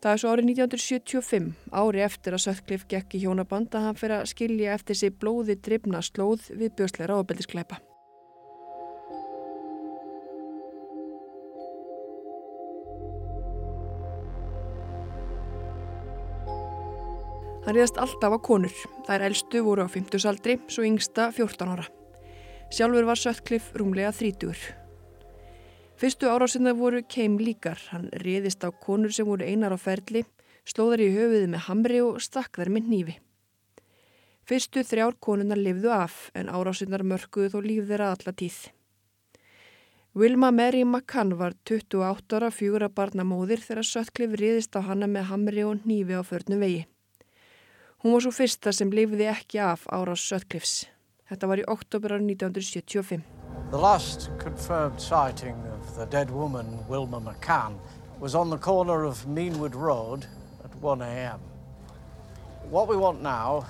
Það 0.00 0.14
er 0.14 0.22
svo 0.22 0.32
árið 0.32 0.48
1975, 0.54 1.50
ári 1.76 2.04
eftir 2.06 2.38
að 2.38 2.44
Sutcliffe 2.46 2.88
gekk 2.94 3.18
í 3.18 3.22
hjónaband 3.26 3.76
að 3.76 3.84
hann 3.90 4.00
fyrir 4.00 4.16
að 4.22 4.32
skilja 4.32 4.72
eftir 4.78 4.96
sig 4.96 5.20
blóði 5.20 5.58
drifna 5.60 6.00
slóð 6.08 6.48
við 6.56 6.72
björsleira 6.80 7.20
ofbeldiskleipa. 7.20 7.82
Hann 17.66 17.74
ríðast 17.74 17.96
alltaf 17.98 18.30
á 18.30 18.38
konur. 18.38 18.74
Er 19.10 19.24
eldstu 19.26 19.58
voru 19.66 19.82
á 19.82 19.90
50 19.90 20.22
aldri, 20.30 20.54
svo 20.70 20.84
yngsta 20.86 21.32
14 21.34 21.66
ára. 21.66 21.88
Sjálfur 22.70 23.08
var 23.08 23.18
Sutcliffe 23.18 23.74
rúmlega 23.74 24.12
30. 24.14 24.54
Fyrstu 25.98 26.30
árásinna 26.30 26.76
voru 26.78 27.02
keim 27.10 27.40
líkar. 27.42 27.82
Hann 27.90 28.06
ríðist 28.22 28.62
á 28.62 28.70
konur 28.70 29.10
sem 29.10 29.26
voru 29.26 29.42
einar 29.42 29.74
á 29.74 29.78
ferli, 29.82 30.22
slóðar 30.62 31.02
í 31.02 31.10
höfuði 31.18 31.50
með 31.50 31.66
hamri 31.66 32.00
og 32.06 32.22
stakk 32.22 32.62
þær 32.62 32.70
með 32.70 32.90
nýfi. 32.94 33.18
Fyrstu 34.46 34.86
þrjár 34.86 35.18
konunar 35.18 35.58
lifðu 35.58 35.90
af 35.90 36.30
en 36.38 36.46
árásinnar 36.46 37.02
mörguðu 37.02 37.50
þó 37.50 37.60
líf 37.66 37.90
þeirra 37.90 38.14
alla 38.14 38.30
tíð. 38.30 38.64
Wilma 40.14 40.54
Mary 40.54 40.86
McCann 40.86 41.34
var 41.34 41.58
28 41.66 42.38
ára 42.38 42.54
fjögura 42.54 42.94
barnamóðir 42.94 43.58
þegar 43.58 43.90
Sutcliffe 43.90 44.38
ríðist 44.38 44.78
á 44.78 44.86
hanna 44.86 45.10
með 45.10 45.32
hamri 45.32 45.66
og 45.66 45.82
nýfi 45.82 46.14
á 46.14 46.22
förnum 46.22 46.62
vegi. 46.62 46.86
Hún 48.04 48.12
var 48.12 48.20
svo 48.20 48.30
fyrsta 48.34 48.72
sem 48.76 48.90
lifði 48.92 49.24
ekki 49.30 49.60
af 49.64 49.86
árás 49.88 50.20
Sutcliffes. 50.28 50.84
Þetta 51.30 51.48
var 51.48 51.62
í 51.62 51.64
oktober 51.72 52.12
árið 52.16 52.28
1975. 52.36 53.22
The 53.70 53.78
last 53.80 54.28
confirmed 54.38 55.00
sighting 55.00 55.56
of 55.72 55.96
the 55.96 56.06
dead 56.06 56.30
woman, 56.30 56.78
Wilma 56.88 57.20
McCann, 57.20 57.78
was 58.20 58.34
on 58.34 58.50
the 58.50 58.58
corner 58.58 59.04
of 59.04 59.24
Meanwood 59.26 59.74
Road 59.74 60.26
at 60.62 60.74
1 60.76 61.02
a.m. 61.02 61.40
What 62.70 62.86
we 62.86 62.96
want 62.96 63.22
now 63.22 63.66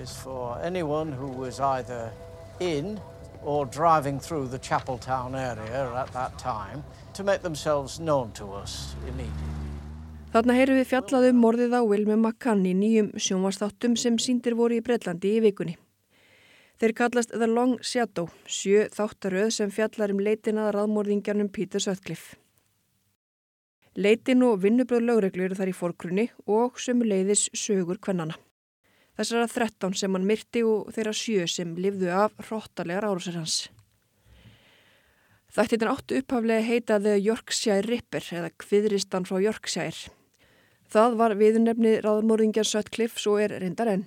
is 0.00 0.14
for 0.14 0.58
anyone 0.62 1.10
who 1.10 1.26
was 1.26 1.58
either 1.58 2.12
in 2.60 3.00
or 3.42 3.66
driving 3.66 4.20
through 4.20 4.48
the 4.48 4.58
Chapeltown 4.58 5.34
area 5.34 5.92
at 5.94 6.12
that 6.12 6.38
time 6.38 6.84
to 7.14 7.24
make 7.24 7.42
themselves 7.42 7.98
known 7.98 8.30
to 8.32 8.52
us 8.52 8.94
immediately. 9.08 9.55
Þarna 10.34 10.54
heyru 10.58 10.74
við 10.74 10.88
fjallað 10.90 11.28
um 11.30 11.36
morðið 11.38 11.74
á 11.78 11.80
Wilmi 11.86 12.16
McCann 12.16 12.64
í 12.66 12.72
nýjum 12.74 13.12
sjónvastáttum 13.14 13.94
sem 13.96 14.16
síndir 14.18 14.56
voru 14.58 14.76
í 14.76 14.82
Breitlandi 14.84 15.36
í 15.36 15.42
vikunni. 15.44 15.76
Þeir 16.82 16.92
kallast 16.98 17.30
The 17.32 17.46
Long 17.48 17.78
Shadow, 17.80 18.26
sjö 18.44 18.88
þáttaröð 18.92 19.52
sem 19.54 19.70
fjallar 19.72 20.12
um 20.12 20.20
leitin 20.20 20.58
að 20.60 20.74
raðmórðingjarnum 20.76 21.48
Peter 21.54 21.80
Sutcliffe. 21.80 22.36
Leitin 23.96 24.42
og 24.44 24.58
vinnubröð 24.60 25.06
lögreglu 25.06 25.46
eru 25.46 25.56
þar 25.56 25.70
í 25.70 25.76
fórkrunni 25.78 26.26
og 26.44 26.76
sömu 26.82 27.06
leiðis 27.06 27.46
sögur 27.56 28.02
kvennana. 28.02 28.36
Þessara 29.16 29.46
13 29.48 29.96
sem 29.96 30.12
hann 30.12 30.26
myrti 30.28 30.66
og 30.66 30.90
þeirra 30.92 31.14
sjö 31.16 31.46
sem 31.48 31.72
livðu 31.80 32.10
af 32.12 32.34
hróttalegar 32.50 33.06
árásir 33.08 33.38
hans. 33.38 33.70
Þættin 35.56 35.88
áttu 35.88 36.18
upphaflega 36.20 36.64
heitaði 36.66 37.14
Yorkshire 37.24 37.80
Ripper 37.86 38.26
eða 38.36 38.50
Kviðristan 38.60 39.24
frá 39.24 39.38
Yorkshire. 39.40 40.10
Það 40.92 41.16
var 41.16 41.34
viðurnefni 41.40 41.94
ráðmóringjar 42.04 42.68
Sutcliffe 42.68 43.22
svo 43.22 43.38
er 43.40 43.54
reyndar 43.62 43.88
enn. 43.94 44.04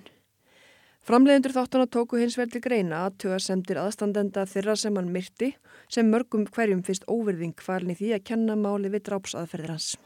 Framleiðendur 1.10 1.56
þáttana 1.56 1.88
tóku 1.90 2.20
hins 2.20 2.38
vel 2.38 2.46
til 2.52 2.62
greina 2.62 3.02
að 3.08 3.16
tuga 3.24 3.40
semtir 3.42 3.80
aðstandenda 3.82 4.44
þeirra 4.46 4.76
sem 4.78 4.94
hann 5.00 5.10
myrti 5.10 5.50
sem 5.90 6.06
mörgum 6.12 6.46
hverjum 6.46 6.84
fyrst 6.86 7.08
óverðing 7.10 7.56
kvalni 7.58 7.98
því 7.98 8.14
að 8.14 8.26
kenna 8.30 8.54
máli 8.54 8.92
við 8.94 9.08
drápsaðferðir 9.10 9.74
hans. 9.74 9.96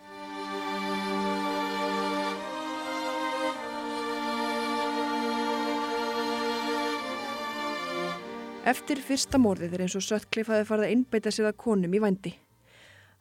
Eftir 8.64 8.96
fyrsta 9.04 9.36
morðið 9.36 9.74
er 9.76 9.82
eins 9.84 9.94
og 9.98 10.02
Sutcliffe 10.06 10.54
hafi 10.54 10.64
farið 10.64 10.86
að 10.86 10.92
innbeita 10.94 11.30
sig 11.36 11.44
að 11.44 11.58
konum 11.60 11.92
í 11.92 11.98
vændi. 12.00 12.30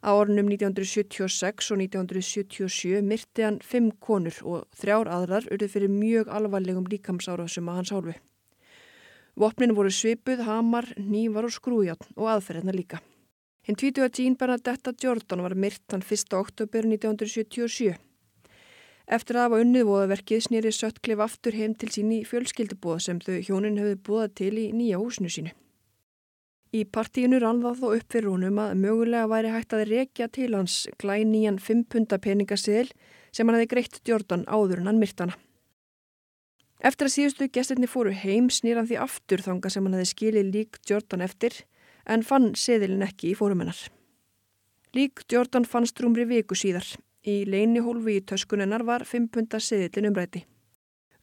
Á 0.00 0.16
ornum 0.16 0.48
1976 0.48 1.68
og 1.74 1.82
1977 1.84 3.02
myrti 3.04 3.44
hann 3.44 3.58
fimm 3.60 3.90
konur 4.00 4.38
og 4.40 4.64
þrjár 4.80 5.10
aðrar 5.12 5.48
urði 5.52 5.68
fyrir 5.74 5.92
mjög 5.92 6.30
alvarlegum 6.32 6.88
líkamsárásum 6.88 7.68
að 7.68 7.76
hans 7.76 7.92
hálfu. 7.92 8.14
Vopnin 9.36 9.76
voru 9.76 9.92
svipuð, 9.92 10.46
hamar, 10.48 10.88
nývar 10.96 11.44
og 11.44 11.52
skrújátn 11.52 12.16
og 12.16 12.32
aðferðina 12.38 12.72
líka. 12.72 13.02
Hinn 13.68 13.76
20. 13.76 14.08
Jean 14.16 14.40
Bernadetta 14.40 14.96
Jordan 14.96 15.44
var 15.44 15.58
myrt 15.60 15.84
hann 15.92 16.04
1. 16.08 16.24
oktober 16.40 16.88
1977. 16.88 17.92
Eftir 19.04 19.36
að 19.36 19.44
hafa 19.44 19.60
unnið 19.60 19.84
voðaverkið 19.90 20.46
snýri 20.46 20.70
Sutcliffe 20.72 21.24
aftur 21.26 21.56
heim 21.58 21.74
til 21.76 21.90
sín 21.92 22.12
í 22.14 22.22
fjölskyldubóð 22.24 23.02
sem 23.04 23.20
þau 23.20 23.36
hjónin 23.44 23.76
hefði 23.80 23.98
búið 24.06 24.32
til 24.40 24.54
í 24.56 24.70
nýja 24.72 25.00
húsinu 25.02 25.32
sínu. 25.32 25.52
Í 26.74 26.80
partíinu 26.90 27.38
rann 27.38 27.60
það 27.62 27.82
þó 27.82 27.88
upp 27.94 28.14
fyrir 28.14 28.30
húnum 28.32 28.56
að 28.58 28.72
mögulega 28.80 29.28
væri 29.30 29.52
hægt 29.52 29.76
að 29.76 29.84
rekja 29.92 30.26
til 30.32 30.48
hans 30.56 30.78
glænían 30.98 31.60
5 31.62 31.84
punta 31.92 32.18
peningaseðil 32.18 32.88
sem 33.30 33.46
hann 33.46 33.60
hefði 33.60 33.70
greitt 33.74 34.00
Jordan 34.08 34.42
áður 34.48 34.80
en 34.80 34.90
hann 34.90 34.98
myrtana. 35.02 35.36
Eftir 36.84 37.06
að 37.06 37.14
síðustu 37.14 37.48
gestirni 37.52 37.86
fóru 37.88 38.10
heim 38.24 38.48
snýran 38.50 38.88
því 38.88 38.98
aftur 39.04 39.44
þanga 39.44 39.70
sem 39.70 39.86
hann 39.86 39.94
hefði 40.00 40.10
skilið 40.10 40.50
lík 40.56 40.80
Jordan 40.88 41.22
eftir 41.28 41.60
en 42.10 42.24
fann 42.26 42.52
seðilin 42.58 43.06
ekki 43.06 43.30
í 43.30 43.38
fórumennar. 43.38 43.78
Lík 44.96 45.22
Jordan 45.30 45.68
fannst 45.68 46.00
rúmri 46.02 46.26
viku 46.26 46.58
síðar. 46.58 46.88
Í 47.24 47.46
leini 47.48 47.80
hólfi 47.80 48.18
í 48.18 48.22
töskunennar 48.28 48.82
var 48.84 49.06
5 49.08 49.30
punta 49.32 49.56
seðilin 49.56 50.10
umræti. 50.10 50.42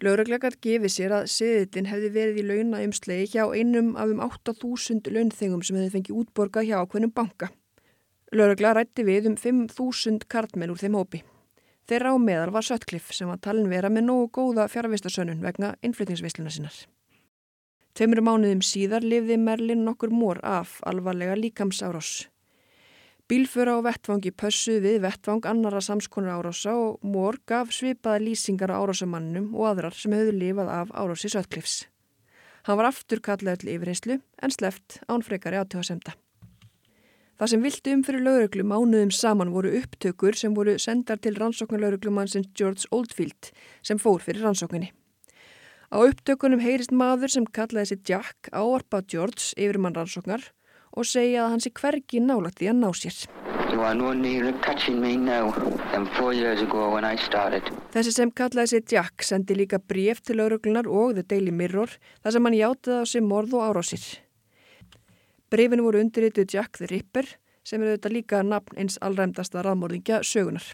Lauruglegat 0.01 0.55
gefið 0.65 0.89
sér 0.89 1.13
að 1.13 1.27
siðillin 1.29 1.89
hefði 1.91 2.07
verið 2.15 2.39
í 2.41 2.45
launaumslegi 2.47 3.27
hjá 3.35 3.43
einum 3.53 3.91
af 4.01 4.09
um 4.09 4.23
8.000 4.25 5.13
launþengum 5.13 5.61
sem 5.61 5.77
hefði 5.77 5.91
fengið 5.93 6.23
útborga 6.23 6.63
hjá 6.65 6.79
ákveðnum 6.79 7.13
banka. 7.13 7.51
Laurugla 8.33 8.73
rætti 8.79 9.05
við 9.05 9.29
um 9.29 9.37
5.000 9.37 10.25
kartmenn 10.25 10.73
úr 10.73 10.81
þeim 10.81 10.97
hópi. 10.97 11.21
Þeirra 11.85 12.15
á 12.15 12.17
meðal 12.17 12.49
var 12.55 12.65
Sutcliffe 12.65 13.13
sem 13.13 13.29
var 13.29 13.37
talin 13.37 13.69
vera 13.69 13.93
með 13.93 14.07
nógu 14.09 14.31
góða 14.39 14.65
fjárvistasönnun 14.73 15.45
vegna 15.45 15.75
innflyttingsvisluna 15.85 16.49
sinnar. 16.49 16.81
Tveimur 17.93 18.23
mánuðum 18.25 18.65
síðar 18.65 19.05
lifði 19.05 19.37
Merlin 19.37 19.85
nokkur 19.85 20.09
mór 20.09 20.41
af 20.41 20.79
alvarlega 20.87 21.37
líkamsárós. 21.37 22.31
Bílfura 23.31 23.77
á 23.79 23.85
vettvangi 23.85 24.33
pössuð 24.35 24.81
við 24.83 24.97
vettvang 25.05 25.45
annara 25.47 25.79
samskonar 25.79 26.41
árása 26.41 26.73
og 26.75 26.97
Mór 27.07 27.37
gaf 27.47 27.69
svipaða 27.71 28.19
lýsingar 28.25 28.73
á 28.75 28.83
árásamannum 28.83 29.53
og 29.55 29.69
aðrar 29.69 29.95
sem 29.95 30.11
höfðu 30.11 30.33
lifað 30.35 30.71
af 30.73 30.91
árási 30.91 31.31
Sötklifs. 31.31 31.77
Hann 32.67 32.75
var 32.81 32.89
aftur 32.89 33.23
kallaður 33.23 33.63
til 33.63 33.71
yfirheyslu 33.77 34.19
en 34.19 34.51
sleft 34.51 34.99
án 35.07 35.23
frekari 35.23 35.61
átöðasemda. 35.63 36.17
Það 37.39 37.53
sem 37.53 37.63
vildi 37.63 37.95
um 37.95 38.03
fyrir 38.03 38.27
lauruglu 38.27 38.67
mánuðum 38.67 39.15
saman 39.15 39.55
voru 39.55 39.77
upptökur 39.79 40.35
sem 40.35 40.51
voru 40.51 40.75
sendar 40.75 41.23
til 41.23 41.39
rannsóknarlauruglumannsins 41.39 42.51
George 42.51 42.91
Oldfield 42.91 43.53
sem 43.79 43.95
fór 43.95 44.19
fyrir 44.19 44.43
rannsókninni. 44.43 44.91
Á 45.87 46.03
upptökunum 46.03 46.59
heyrist 46.59 46.91
maður 46.91 47.31
sem 47.31 47.47
kallaði 47.47 47.93
sig 47.93 48.03
Jack 48.11 48.51
áarpa 48.51 49.05
George 49.07 49.55
yfir 49.55 49.79
mann 49.79 49.95
rannsóknar 49.95 50.51
og 50.91 51.07
segja 51.07 51.45
að 51.45 51.53
hann 51.53 51.63
sé 51.63 51.71
hvergi 51.77 52.19
nálagt 52.23 52.61
í 52.63 52.69
að 52.71 52.81
ná 52.81 52.89
sér. 52.95 53.17
Þessi 57.93 58.13
sem 58.15 58.33
kallaði 58.35 58.73
sig 58.73 58.91
Jack 58.91 59.23
sendi 59.23 59.55
líka 59.55 59.79
bref 59.79 60.19
til 60.25 60.37
lauruglunar 60.41 60.89
og 60.91 61.15
The 61.15 61.23
Daily 61.23 61.53
Mirror 61.55 61.95
þar 62.23 62.35
sem 62.35 62.49
hann 62.49 62.59
játaði 62.59 62.99
á 62.99 63.05
sig 63.07 63.23
morð 63.23 63.55
og 63.55 63.69
árásir. 63.69 64.03
Brefinu 65.51 65.87
voru 65.87 66.03
undirrituð 66.03 66.51
Jack 66.51 66.79
the 66.79 66.91
Ripper 66.91 67.27
sem 67.63 67.81
er 67.81 67.93
auðvitað 67.93 68.15
líka 68.17 68.43
nafn 68.43 68.79
eins 68.79 68.99
allræmdasta 69.03 69.63
raðmórðingja 69.63 70.21
sögunar. 70.27 70.65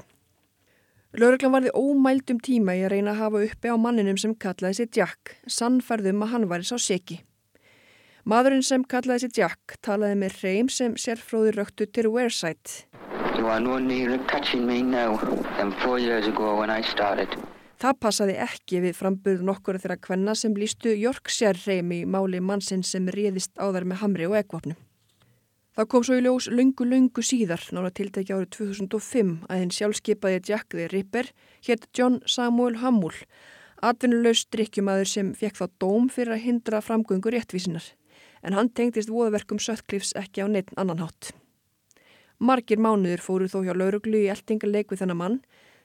Lauruglan 1.18 1.54
varði 1.54 1.72
ómældum 1.74 2.42
tíma 2.44 2.76
í 2.78 2.84
að 2.86 2.98
reyna 2.98 3.14
að 3.14 3.22
hafa 3.24 3.46
uppi 3.48 3.72
á 3.74 3.76
manninum 3.80 4.20
sem 4.22 4.36
kallaði 4.36 4.82
sér 4.82 4.92
Jack, 5.00 5.38
sannferðum 5.48 6.26
að 6.26 6.34
hann 6.34 6.50
væri 6.52 6.68
sá 6.68 6.78
seki. 6.78 7.22
Maðurinn 8.28 8.64
sem 8.68 8.82
kallaði 8.84 9.24
sér 9.24 9.38
Jack 9.38 9.76
talaði 9.88 10.16
með 10.20 10.34
reym 10.42 10.68
sem 10.68 10.98
sérfróði 11.00 11.54
röktu 11.56 11.86
til 11.96 12.10
Wareside. 12.12 12.82
Það 17.78 17.94
passaði 18.04 18.34
ekki 18.44 18.82
við 18.84 18.98
framböðu 18.98 19.46
nokkur 19.48 19.78
þeirra 19.80 19.96
kvenna 20.04 20.36
sem 20.36 20.58
lístu 20.60 20.92
Yorkshire 20.92 21.56
reym 21.62 21.94
í 21.96 22.02
máli 22.04 22.42
mannsinn 22.44 22.84
sem 22.84 23.08
réðist 23.16 23.54
á 23.56 23.72
þær 23.72 23.88
með 23.88 24.02
hamri 24.02 24.28
og 24.28 24.36
ekvapnu. 24.42 24.76
Það 25.80 25.88
kom 25.94 26.04
svo 26.04 26.18
í 26.20 26.24
ljós 26.26 26.50
lungu 26.52 26.84
lungu 26.90 27.24
síðar, 27.24 27.64
nára 27.72 27.94
tiltæki 27.96 28.36
árið 28.36 28.50
2005, 28.58 29.32
að 29.48 29.62
hinn 29.62 29.72
sjálfskeipaði 29.78 30.42
Jack 30.50 30.76
the 30.76 30.90
Ripper 30.92 31.32
hétt 31.70 31.88
John 31.96 32.20
Samuel 32.28 32.82
Hammúl, 32.84 33.14
atvinnulegs 33.80 34.44
drikkjumadur 34.52 35.08
sem 35.08 35.32
fekk 35.38 35.62
þá 35.62 35.66
dóm 35.80 36.12
fyrir 36.12 36.36
að 36.36 36.44
hindra 36.50 36.84
framgöngu 36.84 37.32
réttvísinar, 37.32 37.88
en 38.44 38.58
hann 38.58 38.70
tengdist 38.70 39.12
voðaverkum 39.14 39.60
Söttklifs 39.62 40.14
ekki 40.20 40.44
á 40.44 40.48
neitt 40.48 40.74
annan 40.78 41.02
hátt. 41.04 41.32
Margir 42.38 42.78
mánuður 42.78 43.24
fóru 43.24 43.48
þó 43.50 43.64
hjá 43.66 43.74
lauruglu 43.74 44.20
í 44.26 44.30
eltingarleik 44.30 44.92
við 44.92 45.02
þennan 45.02 45.22
mann, 45.22 45.40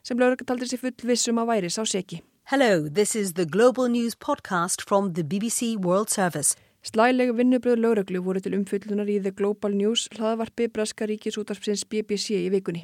sem 0.04 0.18
lauruglu 0.20 0.44
taldi 0.48 0.68
sér 0.68 0.82
full 0.82 1.08
vissum 1.08 1.40
að 1.40 1.52
væri 1.54 1.72
sá 1.72 1.82
seki. 1.88 2.20
Hello, 2.50 2.88
this 2.88 3.14
is 3.16 3.34
the 3.34 3.46
Global 3.46 3.88
News 3.88 4.14
podcast 4.14 4.82
from 4.82 5.14
the 5.14 5.22
BBC 5.22 5.76
World 5.78 6.10
Service. 6.10 6.56
Slælega 6.82 7.32
vinnubröður 7.38 7.78
lauruglu 7.78 8.20
voru 8.26 8.40
til 8.42 8.56
umfyllunar 8.56 9.06
í 9.06 9.20
The 9.22 9.30
Global 9.30 9.70
News 9.78 10.08
hlaðvarpi 10.16 10.66
Braska 10.74 11.06
ríkisútarpsins 11.06 11.84
BBC 11.86 12.34
í 12.40 12.50
vikunni. 12.50 12.82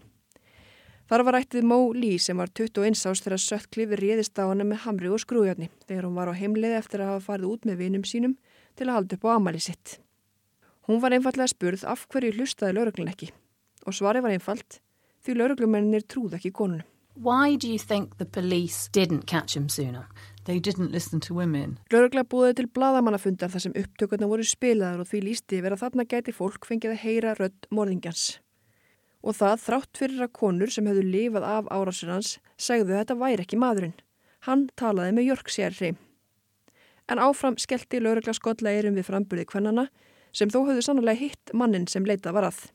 Þar 1.11 1.25
var 1.27 1.39
ættið 1.41 1.65
Mo 1.67 1.79
Lee 1.97 2.21
sem 2.23 2.39
var 2.39 2.53
21 2.55 3.03
ást 3.11 3.27
þegar 3.27 3.43
Söttklif 3.43 3.95
réðist 3.99 4.39
á 4.39 4.47
hana 4.47 4.63
með 4.69 4.85
hamri 4.85 5.11
og 5.11 5.23
skrújarni 5.23 5.67
þegar 5.89 6.07
hún 6.07 6.19
var 6.21 6.31
á 6.31 6.39
heimleiði 6.39 6.79
eftir 6.79 7.03
að 7.03 7.13
hafa 7.15 7.27
farið 7.33 7.53
út 7.57 7.67
með 7.67 7.81
vinum 7.83 8.05
sínum 8.07 8.39
til 8.79 8.89
að 8.89 9.01
halda 9.01 9.19
upp 9.19 9.27
á 9.27 9.31
amali 9.35 9.63
sitt. 9.63 9.99
Hún 10.89 11.03
var 11.03 11.13
einfallega 11.13 11.51
spurð 11.51 11.85
af 11.85 12.07
hverju 12.09 12.37
hlustaði 12.39 12.79
lauruglun 12.79 13.11
ekki 13.13 13.33
og 13.87 13.97
svari 13.97 14.23
var 14.25 14.33
einfalt 14.35 14.81
því 15.25 15.35
lauruglumennir 15.37 16.07
trúð 16.09 16.39
ekki 16.39 16.55
konunum. 16.55 16.87
Why 17.19 17.57
do 17.57 17.67
you 17.67 17.79
think 17.79 18.19
the 18.19 18.25
police 18.25 18.89
didn't 18.93 19.27
catch 19.27 19.57
him 19.57 19.69
sooner? 19.69 20.07
They 20.45 20.61
didn't 20.61 20.93
listen 20.93 21.21
to 21.21 21.35
women. 21.35 21.79
Lörgla 21.91 22.23
búið 22.23 22.55
til 22.61 22.69
bladamannafundar 22.71 23.51
þar 23.51 23.65
sem 23.65 23.75
upptökurna 23.75 24.29
voru 24.31 24.47
spilaðar 24.47 25.03
og 25.03 25.11
því 25.11 25.23
lísti 25.27 25.59
verið 25.59 25.77
að 25.77 25.83
þarna 25.83 26.07
gæti 26.13 26.35
fólk 26.37 26.69
fengið 26.69 26.95
að 26.95 27.03
heyra 27.03 27.35
rödd 27.41 27.67
morðingjans. 27.75 28.39
Og 29.27 29.35
það 29.35 29.65
þrátt 29.67 29.99
fyrir 29.99 30.25
að 30.29 30.37
konur 30.39 30.71
sem 30.71 30.87
hefðu 30.87 31.09
lifað 31.11 31.49
af 31.51 31.73
árásur 31.75 32.15
hans 32.15 32.37
segðu 32.55 32.95
þetta 32.95 33.19
væri 33.19 33.45
ekki 33.45 33.59
maðurinn. 33.59 33.99
Hann 34.47 34.69
talaði 34.79 35.19
með 35.19 35.33
Jörg 35.33 35.51
sér 35.51 35.75
En 37.09 37.19
áfram 37.19 37.57
skellti 37.57 38.01
lörgla 38.05 38.35
skotla 38.37 38.75
eirum 38.75 38.99
við 38.99 39.09
framburði 39.09 39.47
kvennana 39.49 39.89
sem 40.37 40.51
þó 40.53 40.65
höfðu 40.67 40.85
sannlega 40.85 41.17
hitt 41.17 41.55
mannin 41.57 41.89
sem 41.89 42.05
leita 42.05 42.35
var 42.37 42.51
að. 42.51 42.67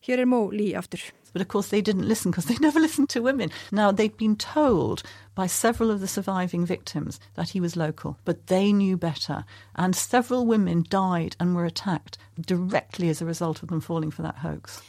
Hér 0.00 0.22
er 0.22 0.28
Mó 0.28 0.48
Lí 0.50 0.72
aftur. 0.74 1.02
But 1.32 1.42
of 1.42 1.48
course 1.48 1.68
they 1.68 1.82
didn't 1.82 2.08
listen 2.08 2.30
because 2.30 2.46
they 2.46 2.56
never 2.60 2.80
listened 2.80 3.10
to 3.10 3.22
women. 3.22 3.50
Now 3.70 3.92
they'd 3.92 4.16
been 4.16 4.36
told 4.36 5.02
by 5.34 5.46
several 5.46 5.90
of 5.90 6.00
the 6.00 6.08
surviving 6.08 6.66
victims 6.66 7.20
that 7.34 7.50
he 7.50 7.60
was 7.60 7.76
local, 7.76 8.18
but 8.24 8.48
they 8.48 8.72
knew 8.72 8.96
better. 8.96 9.44
And 9.76 9.94
several 9.94 10.46
women 10.46 10.84
died 10.88 11.36
and 11.38 11.54
were 11.54 11.66
attacked 11.66 12.18
directly 12.40 13.08
as 13.08 13.22
a 13.22 13.26
result 13.26 13.62
of 13.62 13.68
them 13.68 13.80
falling 13.80 14.10
for 14.10 14.22
that 14.22 14.38
hoax. 14.38 14.80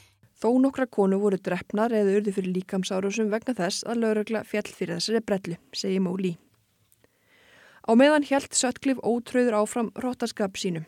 Þó 0.42 0.56
nokkra 0.58 0.88
konu 0.90 1.20
voru 1.22 1.38
drefnar 1.38 1.94
eða 1.94 2.16
urðu 2.18 2.32
fyrir 2.34 2.56
líkamsárusum 2.56 3.30
vegna 3.30 3.54
þess 3.54 3.84
að 3.86 4.00
laurugla 4.02 4.42
fjall 4.42 4.72
fyrir 4.74 4.98
þessari 4.98 5.22
brellu, 5.22 5.58
segi 5.78 6.00
Mó 6.02 6.16
Lí. 6.18 6.34
Á 7.92 8.00
meðan 8.00 8.24
hjælt 8.24 8.56
Söttklif 8.56 9.02
ótröður 9.04 9.58
áfram 9.60 9.90
róttaskap 10.00 10.56
sínum. 10.56 10.86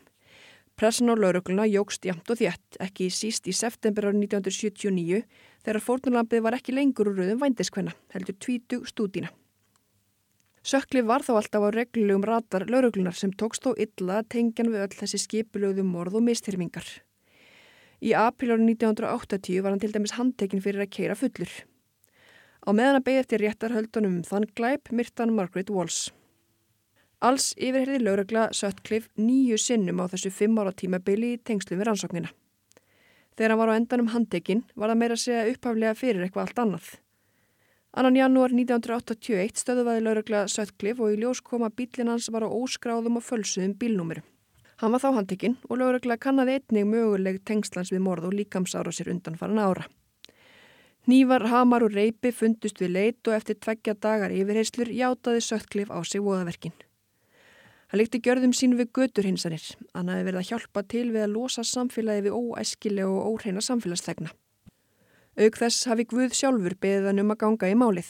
Pressan 0.79 1.11
á 1.11 1.19
laurugluna 1.19 1.65
jógst 1.67 2.05
jamt 2.07 2.29
og 2.31 2.39
þjætt, 2.39 2.77
ekki 2.79 3.09
síst 3.11 3.49
í 3.51 3.51
september 3.51 4.07
árið 4.07 4.21
1979 4.29 5.19
þegar 5.65 5.83
fórnulampið 5.83 6.45
var 6.45 6.55
ekki 6.55 6.77
lengur 6.77 7.09
úr 7.11 7.19
rauðum 7.19 7.41
vændiskvenna, 7.43 7.91
heldur 8.15 8.37
tvítu 8.39 8.79
stúdína. 8.87 9.33
Sökli 10.63 11.03
var 11.03 11.27
þá 11.27 11.33
alltaf 11.41 11.67
á 11.67 11.75
reglulegum 11.75 12.23
ratar 12.23 12.69
lauruglunar 12.71 13.19
sem 13.19 13.35
tókst 13.35 13.67
þó 13.67 13.75
illa 13.75 14.23
tengjan 14.23 14.71
við 14.71 14.87
öll 14.87 14.95
þessi 15.03 15.19
skipulögðu 15.25 15.83
morð 15.83 16.21
og 16.21 16.27
mistyrmingar. 16.31 16.87
Í 17.99 18.15
april 18.15 18.55
árið 18.55 18.77
1980 18.79 19.59
var 19.59 19.75
hann 19.75 19.83
til 19.83 19.91
dæmis 19.91 20.15
handtekinn 20.15 20.63
fyrir 20.63 20.87
að 20.87 20.93
keira 20.95 21.19
fullur. 21.19 21.51
Á 22.63 22.69
meðan 22.71 23.03
að 23.03 23.07
beigja 23.11 23.27
eftir 23.27 23.43
réttarhöldunum 23.43 24.21
um 24.23 24.27
þann 24.31 24.51
glæp 24.55 24.95
myrtan 24.95 25.35
Margaret 25.35 25.67
Walsh. 25.67 26.13
Alls 27.23 27.53
yfirherði 27.55 28.01
laurugla 28.03 28.49
Söttklif 28.51 29.05
nýju 29.15 29.55
sinnum 29.61 30.01
á 30.03 30.11
þessu 30.11 30.31
fimm 30.35 30.57
ára 30.59 30.73
tímabili 30.75 31.37
í 31.37 31.39
tengslu 31.39 31.77
við 31.79 31.87
rannsóknina. 31.87 32.33
Þegar 33.37 33.53
hann 33.53 33.61
var 33.61 33.71
á 33.71 33.77
endanum 33.79 34.11
handtekinn 34.11 34.65
var 34.75 34.91
það 34.91 34.99
meira 34.99 35.15
að 35.15 35.23
segja 35.23 35.45
upphaflega 35.53 35.95
fyrir 35.95 36.25
eitthvað 36.25 36.43
allt 36.43 36.61
annað. 36.65 36.91
Annan 37.95 38.19
janúar 38.19 38.51
1981 38.51 39.63
stöðuvaði 39.63 40.03
laurugla 40.03 40.43
Söttklif 40.51 40.99
og 40.99 41.15
í 41.15 41.21
ljós 41.23 41.39
koma 41.45 41.71
bílinn 41.71 42.11
hans 42.11 42.27
var 42.33 42.43
á 42.43 42.49
óskráðum 42.51 43.21
og 43.21 43.27
fölsuðum 43.29 43.77
bílnúmerum. 43.79 44.27
Hann 44.83 44.91
var 44.91 45.05
þá 45.05 45.09
handtekinn 45.15 45.59
og 45.69 45.79
laurugla 45.79 46.19
kannaði 46.19 46.59
einnig 46.59 46.89
möguleg 46.91 47.43
tengslans 47.47 47.93
við 47.93 48.03
morð 48.03 48.33
og 48.33 48.35
líkamsára 48.35 48.91
sér 48.91 49.13
undanfaran 49.15 49.63
ára. 49.63 49.87
Nývar, 51.07 51.47
hamar 51.47 51.87
og 51.87 51.95
reypi 51.95 52.35
fundust 52.35 52.83
við 52.83 52.97
leit 52.97 53.27
og 53.27 53.37
eftir 53.37 53.63
tveggja 53.63 53.95
dagar 53.95 54.33
yfirheyslur 54.35 54.91
játaði 54.91 55.39
Söttklif 55.45 55.93
á 55.93 56.03
sig 56.03 56.19
voðaverkinn. 56.19 56.75
Hann 57.93 58.01
líkti 58.01 58.23
gjörðum 58.25 58.55
sín 58.57 58.71
við 58.73 58.87
götur 58.97 59.27
hinsanir. 59.27 59.61
Hann 59.93 60.07
hafi 60.09 60.23
verið 60.25 60.39
að 60.39 60.47
hjálpa 60.47 60.81
til 60.89 61.03
við 61.13 61.27
að 61.27 61.35
losa 61.35 61.61
samfélagi 61.61 62.23
við 62.25 62.33
óæskilega 62.33 63.05
og 63.05 63.27
óhreina 63.35 63.61
samfélagslegna. 63.61 64.31
Aug 65.37 65.59
þess 65.61 65.85
hafi 65.91 66.07
Guð 66.09 66.33
sjálfur 66.33 66.73
beðan 66.81 67.21
um 67.21 67.35
að 67.35 67.39
ganga 67.43 67.69
í 67.69 67.75
málið. 67.77 68.09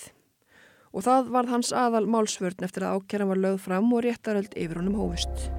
Og 0.95 1.03
það 1.03 1.33
varð 1.35 1.51
hans 1.57 1.73
aðal 1.75 2.07
málsvörn 2.15 2.63
eftir 2.63 2.87
að 2.87 3.01
ákjæran 3.01 3.31
var 3.33 3.43
lögð 3.43 3.59
fram 3.65 3.91
og 3.91 4.05
réttaröld 4.07 4.55
yfir 4.55 4.79
honum 4.79 4.95
hófust. 5.01 5.51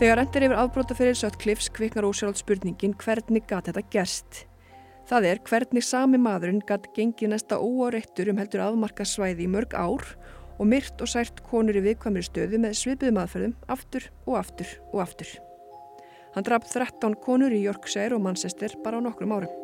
Þegar 0.00 0.22
endur 0.22 0.44
yfir 0.46 0.56
afbróta 0.56 0.94
fyrir 0.96 1.16
Söttklifs 1.18 1.66
kviknar 1.76 2.06
ósjálf 2.08 2.38
spurningin 2.40 2.94
hvernig 3.02 3.44
gat 3.50 3.66
þetta 3.68 3.82
gerst. 3.92 4.38
Það 5.10 5.26
er 5.28 5.40
hvernig 5.44 5.84
sami 5.84 6.16
maðurinn 6.16 6.62
gatt 6.64 6.86
gengið 6.96 7.34
næsta 7.34 7.58
óáreittur 7.60 8.30
um 8.32 8.40
heldur 8.40 8.62
afmarka 8.64 9.04
svæði 9.04 9.44
í 9.44 9.50
mörg 9.52 9.76
ár 9.76 10.08
og 10.56 10.64
myrt 10.72 11.04
og 11.04 11.12
sært 11.12 11.44
konur 11.44 11.76
í 11.76 11.84
viðkvæmri 11.84 12.24
stöðu 12.24 12.62
með 12.64 12.80
svipuðum 12.80 13.20
aðferðum 13.20 13.54
aftur 13.76 14.08
og 14.24 14.40
aftur 14.40 14.74
og 14.88 15.04
aftur. 15.04 15.36
Hann 16.32 16.48
draf 16.48 16.72
13 16.72 17.20
konur 17.20 17.52
í 17.52 17.60
Yorkshire 17.68 18.16
og 18.16 18.24
Manchester 18.24 18.80
bara 18.80 19.04
á 19.04 19.04
nokkrum 19.04 19.36
árum. 19.36 19.56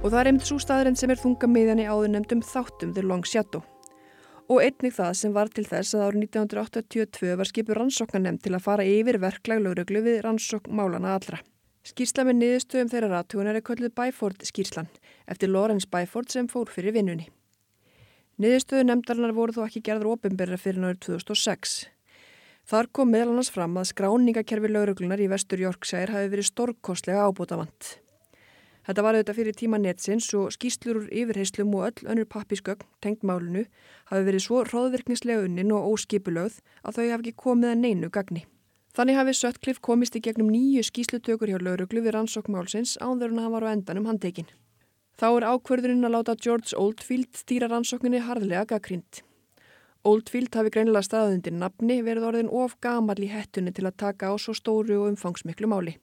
Og 0.00 0.08
það 0.08 0.22
er 0.22 0.30
einmitt 0.32 0.48
svo 0.48 0.56
staðurinn 0.56 0.96
sem 0.96 1.12
er 1.12 1.20
þunga 1.20 1.52
miðjan 1.52 1.84
í 1.84 1.90
áður 1.90 2.14
nefndum 2.16 2.40
þáttum 2.40 2.96
The 2.96 3.04
Long 3.04 3.28
Shadow 3.28 3.60
og 4.48 4.62
einnig 4.64 4.94
það 4.96 5.12
sem 5.20 5.34
var 5.36 5.50
til 5.52 5.66
þess 5.68 5.94
að 5.96 6.04
árið 6.06 6.22
1982 6.28 7.36
var 7.36 7.50
skipur 7.50 7.80
rannsóknanem 7.82 8.38
til 8.40 8.54
að 8.56 8.64
fara 8.64 8.86
yfir 8.88 9.20
verklaglauruglu 9.20 10.02
við 10.06 10.22
rannsókn 10.24 10.72
málana 10.72 11.14
allra. 11.18 11.42
Skýrsla 11.84 12.24
með 12.28 12.40
niðurstöðum 12.40 12.90
þeirra 12.92 13.10
ratúin 13.12 13.48
er 13.48 13.60
kölluð 13.64 13.92
Byford 13.96 14.42
skýrslan 14.48 14.88
eftir 15.28 15.52
Lawrence 15.52 15.88
Byford 15.88 16.32
sem 16.32 16.48
fór 16.48 16.72
fyrir 16.72 16.96
vinnunni. 16.96 17.28
Niðurstöðu 18.38 18.88
nefndarinnar 18.88 19.36
voru 19.36 19.56
þó 19.56 19.64
ekki 19.66 19.84
gerður 19.84 20.14
ofinberra 20.14 20.58
fyrir 20.60 20.80
náður 20.82 21.00
2006. 21.20 21.78
Þar 22.68 22.90
kom 22.92 23.08
meðal 23.12 23.32
annars 23.32 23.52
fram 23.52 23.76
að 23.80 23.88
skráningakerfi 23.92 24.68
lauruglunar 24.72 25.20
í 25.20 25.30
vestur 25.32 25.64
Yorkshire 25.64 26.12
hafi 26.12 26.28
verið 26.32 26.50
stórkostlega 26.50 27.24
ábútafant. 27.24 27.96
Þetta 28.88 29.02
var 29.04 29.16
auðvitað 29.18 29.36
fyrir 29.36 29.56
tíma 29.60 29.78
netsins 29.82 30.26
og 30.32 30.52
skýslur 30.54 31.02
úr 31.02 31.08
yfirheyslum 31.12 31.74
og 31.76 31.82
öll 31.90 32.06
önnur 32.08 32.24
pappisgögn 32.32 32.86
tengt 33.04 33.20
málunu 33.20 33.66
hafi 34.08 34.22
verið 34.24 34.44
svo 34.46 34.62
róðvirknislega 34.64 35.42
unnin 35.44 35.74
og 35.76 35.90
óskipulögð 35.90 36.62
að 36.80 36.96
þau 36.96 37.02
hafi 37.02 37.18
ekki 37.18 37.34
komið 37.42 37.74
að 37.74 37.82
neinu 37.82 38.08
gagni. 38.08 38.46
Þannig 38.96 39.20
hafi 39.20 39.34
Sutcliffe 39.36 39.84
komist 39.84 40.16
í 40.16 40.24
gegnum 40.24 40.48
nýju 40.48 40.86
skýslutökur 40.88 41.52
hjá 41.52 41.60
lauruglu 41.60 42.00
við 42.00 42.16
rannsókmálsins 42.16 42.96
áður 43.04 43.36
en 43.36 43.44
hann 43.44 43.52
var 43.58 43.68
á 43.68 43.74
endanum 43.76 44.08
handtekinn. 44.08 44.48
Þá 45.20 45.28
er 45.34 45.48
ákverðurinn 45.52 46.08
að 46.08 46.16
láta 46.16 46.38
George 46.40 46.72
Oldfield 46.80 47.36
stýra 47.36 47.68
rannsókninni 47.68 48.24
harðlega 48.24 48.64
gaggrind. 48.72 49.20
Oldfield 50.08 50.56
hafi 50.56 50.72
greinilega 50.72 51.04
staðundir 51.04 51.52
nafni 51.52 52.00
verið 52.06 52.30
orðin 52.32 52.52
of 52.64 52.80
gamal 52.80 53.20
í 53.20 53.28
hettunni 53.28 53.76
til 53.76 53.84
að 53.84 53.98
taka 54.00 54.32
á 54.32 54.34
svo 54.40 54.56
stóru 54.56 55.02
og 55.02 55.12
umfangsmiklu 55.12 55.68
máli. 55.68 55.98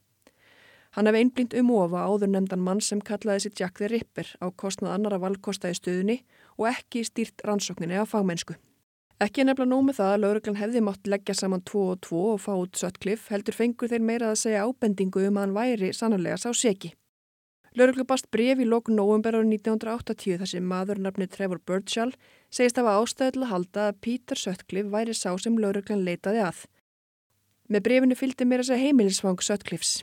Hann 0.95 1.09
hef 1.09 1.15
einblind 1.19 1.53
um 1.59 1.73
ofa 1.75 2.05
áður 2.07 2.29
nefndan 2.31 2.61
mann 2.63 2.79
sem 2.79 3.01
kallaði 3.03 3.45
sér 3.45 3.57
Jack 3.59 3.81
the 3.81 3.89
Ripper 3.91 4.29
á 4.39 4.47
kostnað 4.55 4.93
annara 4.95 5.19
valkosta 5.19 5.67
í 5.67 5.75
stöðunni 5.75 6.21
og 6.55 6.69
ekki 6.69 7.01
stýrt 7.03 7.43
rannsókninni 7.43 7.97
af 7.99 8.13
fagmennsku. 8.13 8.55
Ekki 9.19 9.43
er 9.43 9.49
nefnilega 9.49 9.71
nómið 9.71 9.97
það 9.99 10.13
að 10.13 10.21
lauruglan 10.23 10.59
hefði 10.59 10.83
mátt 10.87 11.09
leggja 11.11 11.35
saman 11.35 11.65
2 11.67 11.81
og 11.83 11.99
2 12.07 12.21
og 12.31 12.39
fá 12.43 12.53
út 12.55 12.79
Sutcliffe 12.79 13.31
heldur 13.31 13.55
fengur 13.55 13.91
þeir 13.91 14.07
meira 14.07 14.31
að 14.31 14.39
segja 14.45 14.63
ábendingu 14.63 15.27
um 15.27 15.37
að 15.39 15.45
hann 15.45 15.57
væri 15.59 15.91
sannarlega 15.95 16.39
sá 16.39 16.49
seki. 16.55 16.93
Lauruglu 17.75 18.07
bast 18.07 18.31
bref 18.31 18.59
í 18.63 18.67
lókun 18.67 18.95
november 18.95 19.35
árið 19.35 19.51
1980 19.57 20.39
þar 20.39 20.51
sem 20.51 20.67
maður 20.71 21.03
nafni 21.03 21.27
Trevor 21.27 21.59
Birchall 21.59 22.15
segist 22.47 22.79
af 22.79 22.87
að 22.87 23.03
ástæðu 23.03 23.35
til 23.35 23.43
að 23.43 23.51
halda 23.51 23.87
að 23.89 24.01
Peter 24.07 24.39
Sutcliffe 24.39 24.95
væri 24.95 25.15
sá 25.15 25.33
sem 25.35 25.59
lauruglan 25.59 26.07
leitaði 26.07 26.43
að. 26.47 26.65
Með 27.67 27.87
brefinu 27.87 28.19
fylgdi 28.19 28.47
meira 28.47 28.63
að 28.63 28.71
segja 28.71 28.87
heimilisvang 28.87 29.43
Sutcliffes. 29.43 29.97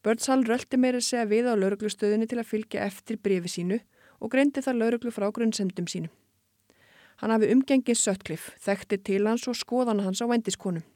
Birchall 0.00 0.46
röldi 0.48 0.78
meira 0.80 1.00
segja 1.04 1.26
við 1.28 1.50
á 1.52 1.54
lauruglustöðinni 1.60 2.28
til 2.30 2.38
að 2.40 2.48
fylgja 2.48 2.86
eftir 2.86 3.18
brefi 3.20 3.50
sínu 3.52 3.76
og 4.20 4.32
greindi 4.32 4.62
það 4.64 4.78
lauruglu 4.80 5.12
frá 5.12 5.26
grunnsemdum 5.28 5.88
sínum. 5.92 6.12
Hann 7.20 7.34
hafi 7.34 7.50
umgengið 7.52 7.98
Sutcliffe, 8.00 8.54
þekkti 8.64 8.96
til 9.04 9.26
hans 9.28 9.44
og 9.50 9.58
skoðana 9.60 10.06
hans 10.06 10.22
á 10.24 10.26
vendiskonum. 10.30 10.86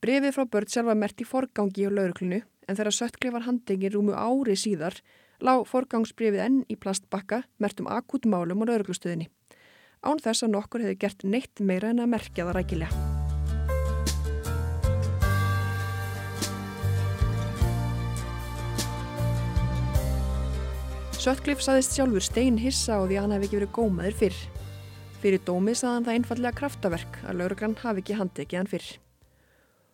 Brefið 0.00 0.32
frá 0.38 0.48
Birdsell 0.48 0.88
var 0.88 0.96
mert 0.96 1.20
í 1.20 1.28
forgangi 1.28 1.84
á 1.84 1.92
lauruglunu 1.92 2.40
en 2.40 2.78
þegar 2.78 2.96
Sutcliffe 2.96 3.36
var 3.36 3.44
handengið 3.44 3.98
rúmu 3.98 4.16
ári 4.16 4.56
síðar 4.56 4.96
lág 5.44 5.66
forgangsbrefið 5.68 6.46
enn 6.46 6.60
í 6.72 6.78
plastbakka 6.80 7.44
mert 7.60 7.84
um 7.84 7.92
akútmálum 7.92 8.64
á 8.64 8.68
lauruglustöðinni. 8.72 9.28
Án 10.02 10.24
þess 10.24 10.46
að 10.46 10.56
nokkur 10.56 10.86
hefði 10.86 11.00
gert 11.04 11.28
neitt 11.28 11.60
meira 11.60 11.92
en 11.92 12.00
að 12.00 12.14
merkja 12.16 12.48
það 12.48 12.62
rækilega. 12.62 13.01
Sutcliffe 21.22 21.62
saðist 21.62 21.92
sjálfur 21.94 22.24
stein 22.26 22.56
hissa 22.58 22.96
á 22.98 23.06
því 23.06 23.14
að 23.14 23.22
hann 23.22 23.32
hefði 23.36 23.46
ekki 23.46 23.56
verið 23.60 23.68
gómaður 23.76 24.14
fyrr. 24.18 24.38
Fyrir 25.22 25.42
dómi 25.46 25.74
saðan 25.78 26.06
það 26.08 26.16
einfallega 26.16 26.58
kraftaverk 26.58 27.18
að 27.22 27.36
lauruglan 27.38 27.76
hafi 27.78 28.00
ekki 28.02 28.16
handekið 28.18 28.58
hann 28.58 28.70
fyrr. 28.72 28.88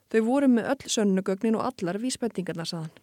Þau 0.09 0.23
voru 0.25 0.47
með 0.49 0.71
öll 0.73 0.93
sönnugögnin 0.95 1.59
og 1.59 1.67
allar 1.67 1.99
vísbendingarnar 2.01 2.71
saðan. 2.71 2.95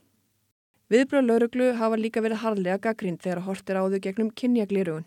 Viðbröð 0.90 1.28
lauruglu 1.28 1.68
hafa 1.78 2.00
líka 2.02 2.24
verið 2.26 2.42
harlega 2.42 2.80
gaggrind 2.88 3.22
þegar 3.22 3.44
hortir 3.46 3.78
á 3.78 3.86
þau 3.94 4.00
gegnum 4.08 4.32
kynjaglirugun. 4.42 5.06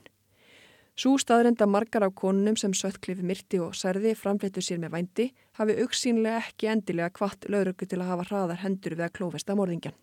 Sú 0.94 1.16
staðrenda 1.18 1.66
margar 1.66 2.06
af 2.06 2.14
konunum 2.14 2.54
sem 2.54 2.70
Sutcliffe 2.70 3.26
myrti 3.26 3.58
og 3.58 3.74
særði 3.74 4.12
framfléttu 4.14 4.62
sér 4.62 4.78
með 4.84 4.94
vændi 4.94 5.26
hafi 5.58 5.74
auksínlega 5.82 6.44
ekki 6.44 6.70
endilega 6.70 7.10
kvart 7.18 7.50
lauruglu 7.50 7.90
til 7.90 7.98
að 7.98 8.12
hafa 8.12 8.28
hraðar 8.30 8.62
hendur 8.62 8.94
við 8.94 9.08
að 9.08 9.16
klófesta 9.18 9.58
morðingjan. 9.58 9.98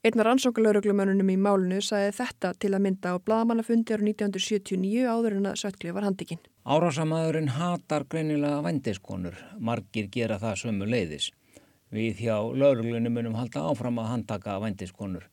Einnar 0.00 0.30
ansókalauruglumununum 0.30 1.28
í 1.28 1.34
málunu 1.36 1.78
sagði 1.84 2.14
þetta 2.16 2.54
til 2.56 2.70
að 2.72 2.80
mynda 2.86 3.10
á 3.12 3.20
bladamannafundi 3.20 3.92
ára 3.92 4.06
1979 4.06 5.02
áður 5.04 5.34
en 5.36 5.48
að 5.50 5.58
Sutcliffe 5.60 5.92
var 5.92 6.06
handikinn. 6.06 6.38
Árásamæðurinn 6.64 7.50
hatar 7.52 8.06
greinilega 8.08 8.62
vendiskonur. 8.64 9.34
Margir 9.60 10.06
gera 10.08 10.38
það 10.40 10.54
sömu 10.62 10.86
leiðis. 10.88 11.26
Við 11.92 12.22
hjá 12.24 12.38
lauruglunum 12.40 13.12
munum 13.12 13.36
halda 13.36 13.66
áfram 13.68 14.00
að 14.00 14.08
handtaka 14.14 14.54
vendiskonur. 14.62 15.26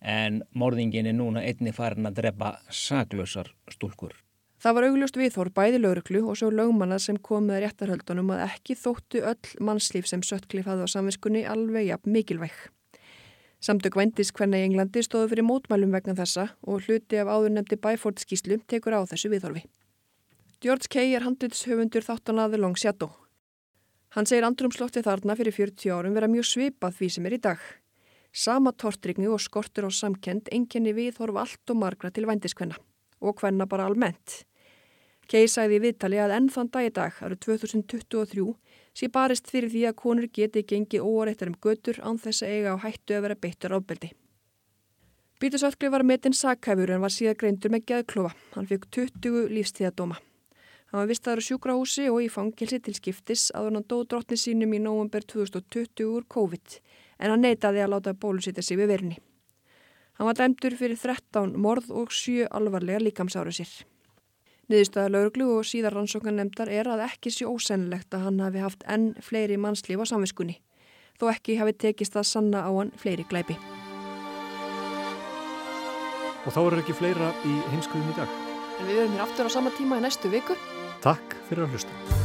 En 0.00 0.38
morðingin 0.56 1.10
er 1.10 1.18
núna 1.18 1.42
einni 1.44 1.74
farin 1.76 2.08
að 2.08 2.22
drepa 2.22 2.54
saglösar 2.72 3.50
stúlkur. 3.76 4.14
Það 4.56 4.78
var 4.78 4.86
augljóst 4.88 5.18
viðhór 5.20 5.50
bæði 5.52 5.82
lauruglu 5.82 6.22
og 6.30 6.38
svo 6.40 6.48
lögmanna 6.48 6.96
sem 6.96 7.20
kom 7.20 7.50
með 7.50 7.66
réttarhöldunum 7.66 8.32
að 8.38 8.46
ekki 8.46 8.78
þóttu 8.86 9.20
öll 9.20 9.52
mannslíf 9.60 10.08
sem 10.08 10.24
Sutcliffe 10.24 10.72
hafði 10.72 10.88
á 10.88 10.94
samviskunni 10.94 11.44
alveg 11.44 11.90
jafn 11.90 12.16
mikilvæg. 12.16 12.56
Samtök 13.64 13.94
vændis 13.96 14.28
hvernig 14.36 14.60
í 14.60 14.64
Englandi 14.66 15.00
stóðu 15.00 15.30
fyrir 15.30 15.46
mótmælum 15.48 15.94
vegna 15.94 16.12
þessa 16.18 16.50
og 16.68 16.82
hluti 16.84 17.16
af 17.16 17.30
áðurnemdi 17.32 17.78
Byford 17.80 18.18
skíslu 18.20 18.58
tekur 18.68 18.92
á 18.92 19.00
þessu 19.08 19.30
viðhorfi. 19.32 19.62
George 20.60 20.90
Kay 20.92 21.14
er 21.16 21.24
handlitshöfundur 21.24 22.04
þáttanaði 22.04 22.60
Long 22.60 22.76
Shadow. 22.76 23.14
Hann 24.12 24.28
segir 24.28 24.44
andrumslotti 24.44 25.00
þarna 25.06 25.36
fyrir 25.38 25.56
40 25.56 25.94
árum 25.96 26.12
vera 26.18 26.28
mjög 26.28 26.44
svipað 26.50 26.98
því 26.98 27.08
sem 27.14 27.30
er 27.30 27.38
í 27.38 27.40
dag. 27.46 27.62
Sama 28.36 28.74
tortrygni 28.76 29.32
og 29.32 29.40
skortur 29.40 29.88
á 29.88 29.90
samkend 29.96 30.52
enginni 30.52 30.92
viðhorf 30.92 31.40
allt 31.40 31.72
og 31.72 31.80
margra 31.80 32.12
til 32.12 32.28
vændiskvenna 32.28 32.76
og 33.24 33.40
hvenna 33.40 33.64
bara 33.64 33.88
almennt. 33.88 34.42
Sagði 35.24 35.80
í 35.80 35.84
viðtali 35.86 36.20
að 36.20 36.36
enn 36.36 36.52
þann 36.52 36.68
dag 36.68 36.84
í 36.84 36.92
dag, 36.92 37.16
árið 37.16 37.40
2023, 37.48 38.44
sé 38.94 39.08
barist 39.10 39.50
fyrir 39.50 39.72
því 39.72 39.86
að 39.88 39.96
konur 40.02 40.28
geti 40.32 40.62
gengið 40.62 41.02
óareittar 41.02 41.50
um 41.50 41.56
götur 41.60 41.98
án 42.02 42.20
þess 42.22 42.44
að 42.44 42.52
eiga 42.54 42.74
á 42.74 42.84
hættu 42.84 43.16
að 43.16 43.24
vera 43.26 43.40
beittur 43.42 43.74
ábeldi. 43.74 44.12
Bítur 45.42 45.60
Sotklif 45.60 45.90
var 45.90 46.04
metinn 46.06 46.32
sakhæfur 46.32 46.94
en 46.94 47.02
var 47.02 47.12
síðan 47.12 47.36
greindur 47.40 47.72
með 47.74 47.88
geðklofa. 47.90 48.30
Hann 48.54 48.70
fikk 48.70 48.86
20 48.94 49.50
lífstíðadóma. 49.50 50.20
Hann 50.94 51.00
var 51.02 51.10
vistaður 51.10 51.42
á 51.42 51.46
sjúkrahúsi 51.48 52.06
og 52.06 52.20
í 52.22 52.30
fangilsi 52.30 52.78
til 52.78 52.94
skiptis 52.94 53.48
að 53.50 53.72
hann 53.72 53.86
dóð 53.90 54.04
drottni 54.12 54.38
sínum 54.38 54.76
í 54.76 54.80
nógumber 54.80 55.26
2020 55.26 56.06
úr 56.06 56.26
COVID 56.30 56.76
en 57.18 57.34
hann 57.34 57.42
neytaði 57.42 57.82
að 57.82 57.96
láta 57.96 58.14
bólusýta 58.14 58.62
sig 58.62 58.78
við 58.78 58.92
verni. 58.94 59.18
Hann 60.14 60.30
var 60.30 60.38
dæmdur 60.38 60.78
fyrir 60.78 61.00
13 61.02 61.56
morð 61.58 61.90
og 61.90 62.14
7 62.14 62.46
alvarlega 62.46 63.02
líkamsáru 63.02 63.50
sér. 63.50 63.72
Niðurstaða 64.72 65.12
lauruglu 65.12 65.48
og 65.58 65.66
síðar 65.68 65.98
rannsókan 65.98 66.38
nefndar 66.40 66.70
er 66.72 66.88
að 66.88 67.04
ekki 67.04 67.32
sé 67.34 67.44
ósennilegt 67.48 68.14
að 68.16 68.24
hann 68.28 68.40
hafi 68.40 68.62
haft 68.64 68.86
enn 68.88 69.10
fleiri 69.20 69.58
mannslíf 69.60 70.00
á 70.00 70.06
samviskunni, 70.08 70.56
þó 71.20 71.28
ekki 71.34 71.58
hafi 71.60 71.76
tekist 71.84 72.16
að 72.16 72.28
sanna 72.30 72.64
á 72.64 72.70
hann 72.72 72.94
fleiri 72.96 73.28
glæpi. 73.28 73.58
Og 76.44 76.52
þá 76.52 76.60
er 76.64 76.80
ekki 76.80 76.96
fleira 76.96 77.32
í 77.44 77.54
heimskuðum 77.72 78.12
í 78.12 78.18
dag. 78.18 78.36
En 78.80 78.88
við 78.88 79.00
verum 79.02 79.16
hér 79.16 79.26
aftur 79.28 79.48
á 79.48 79.50
sama 79.52 79.72
tíma 79.76 80.00
í 80.00 80.04
næstu 80.04 80.32
viku. 80.32 80.56
Takk 81.04 81.42
fyrir 81.48 81.68
að 81.68 81.76
hlusta. 81.76 82.23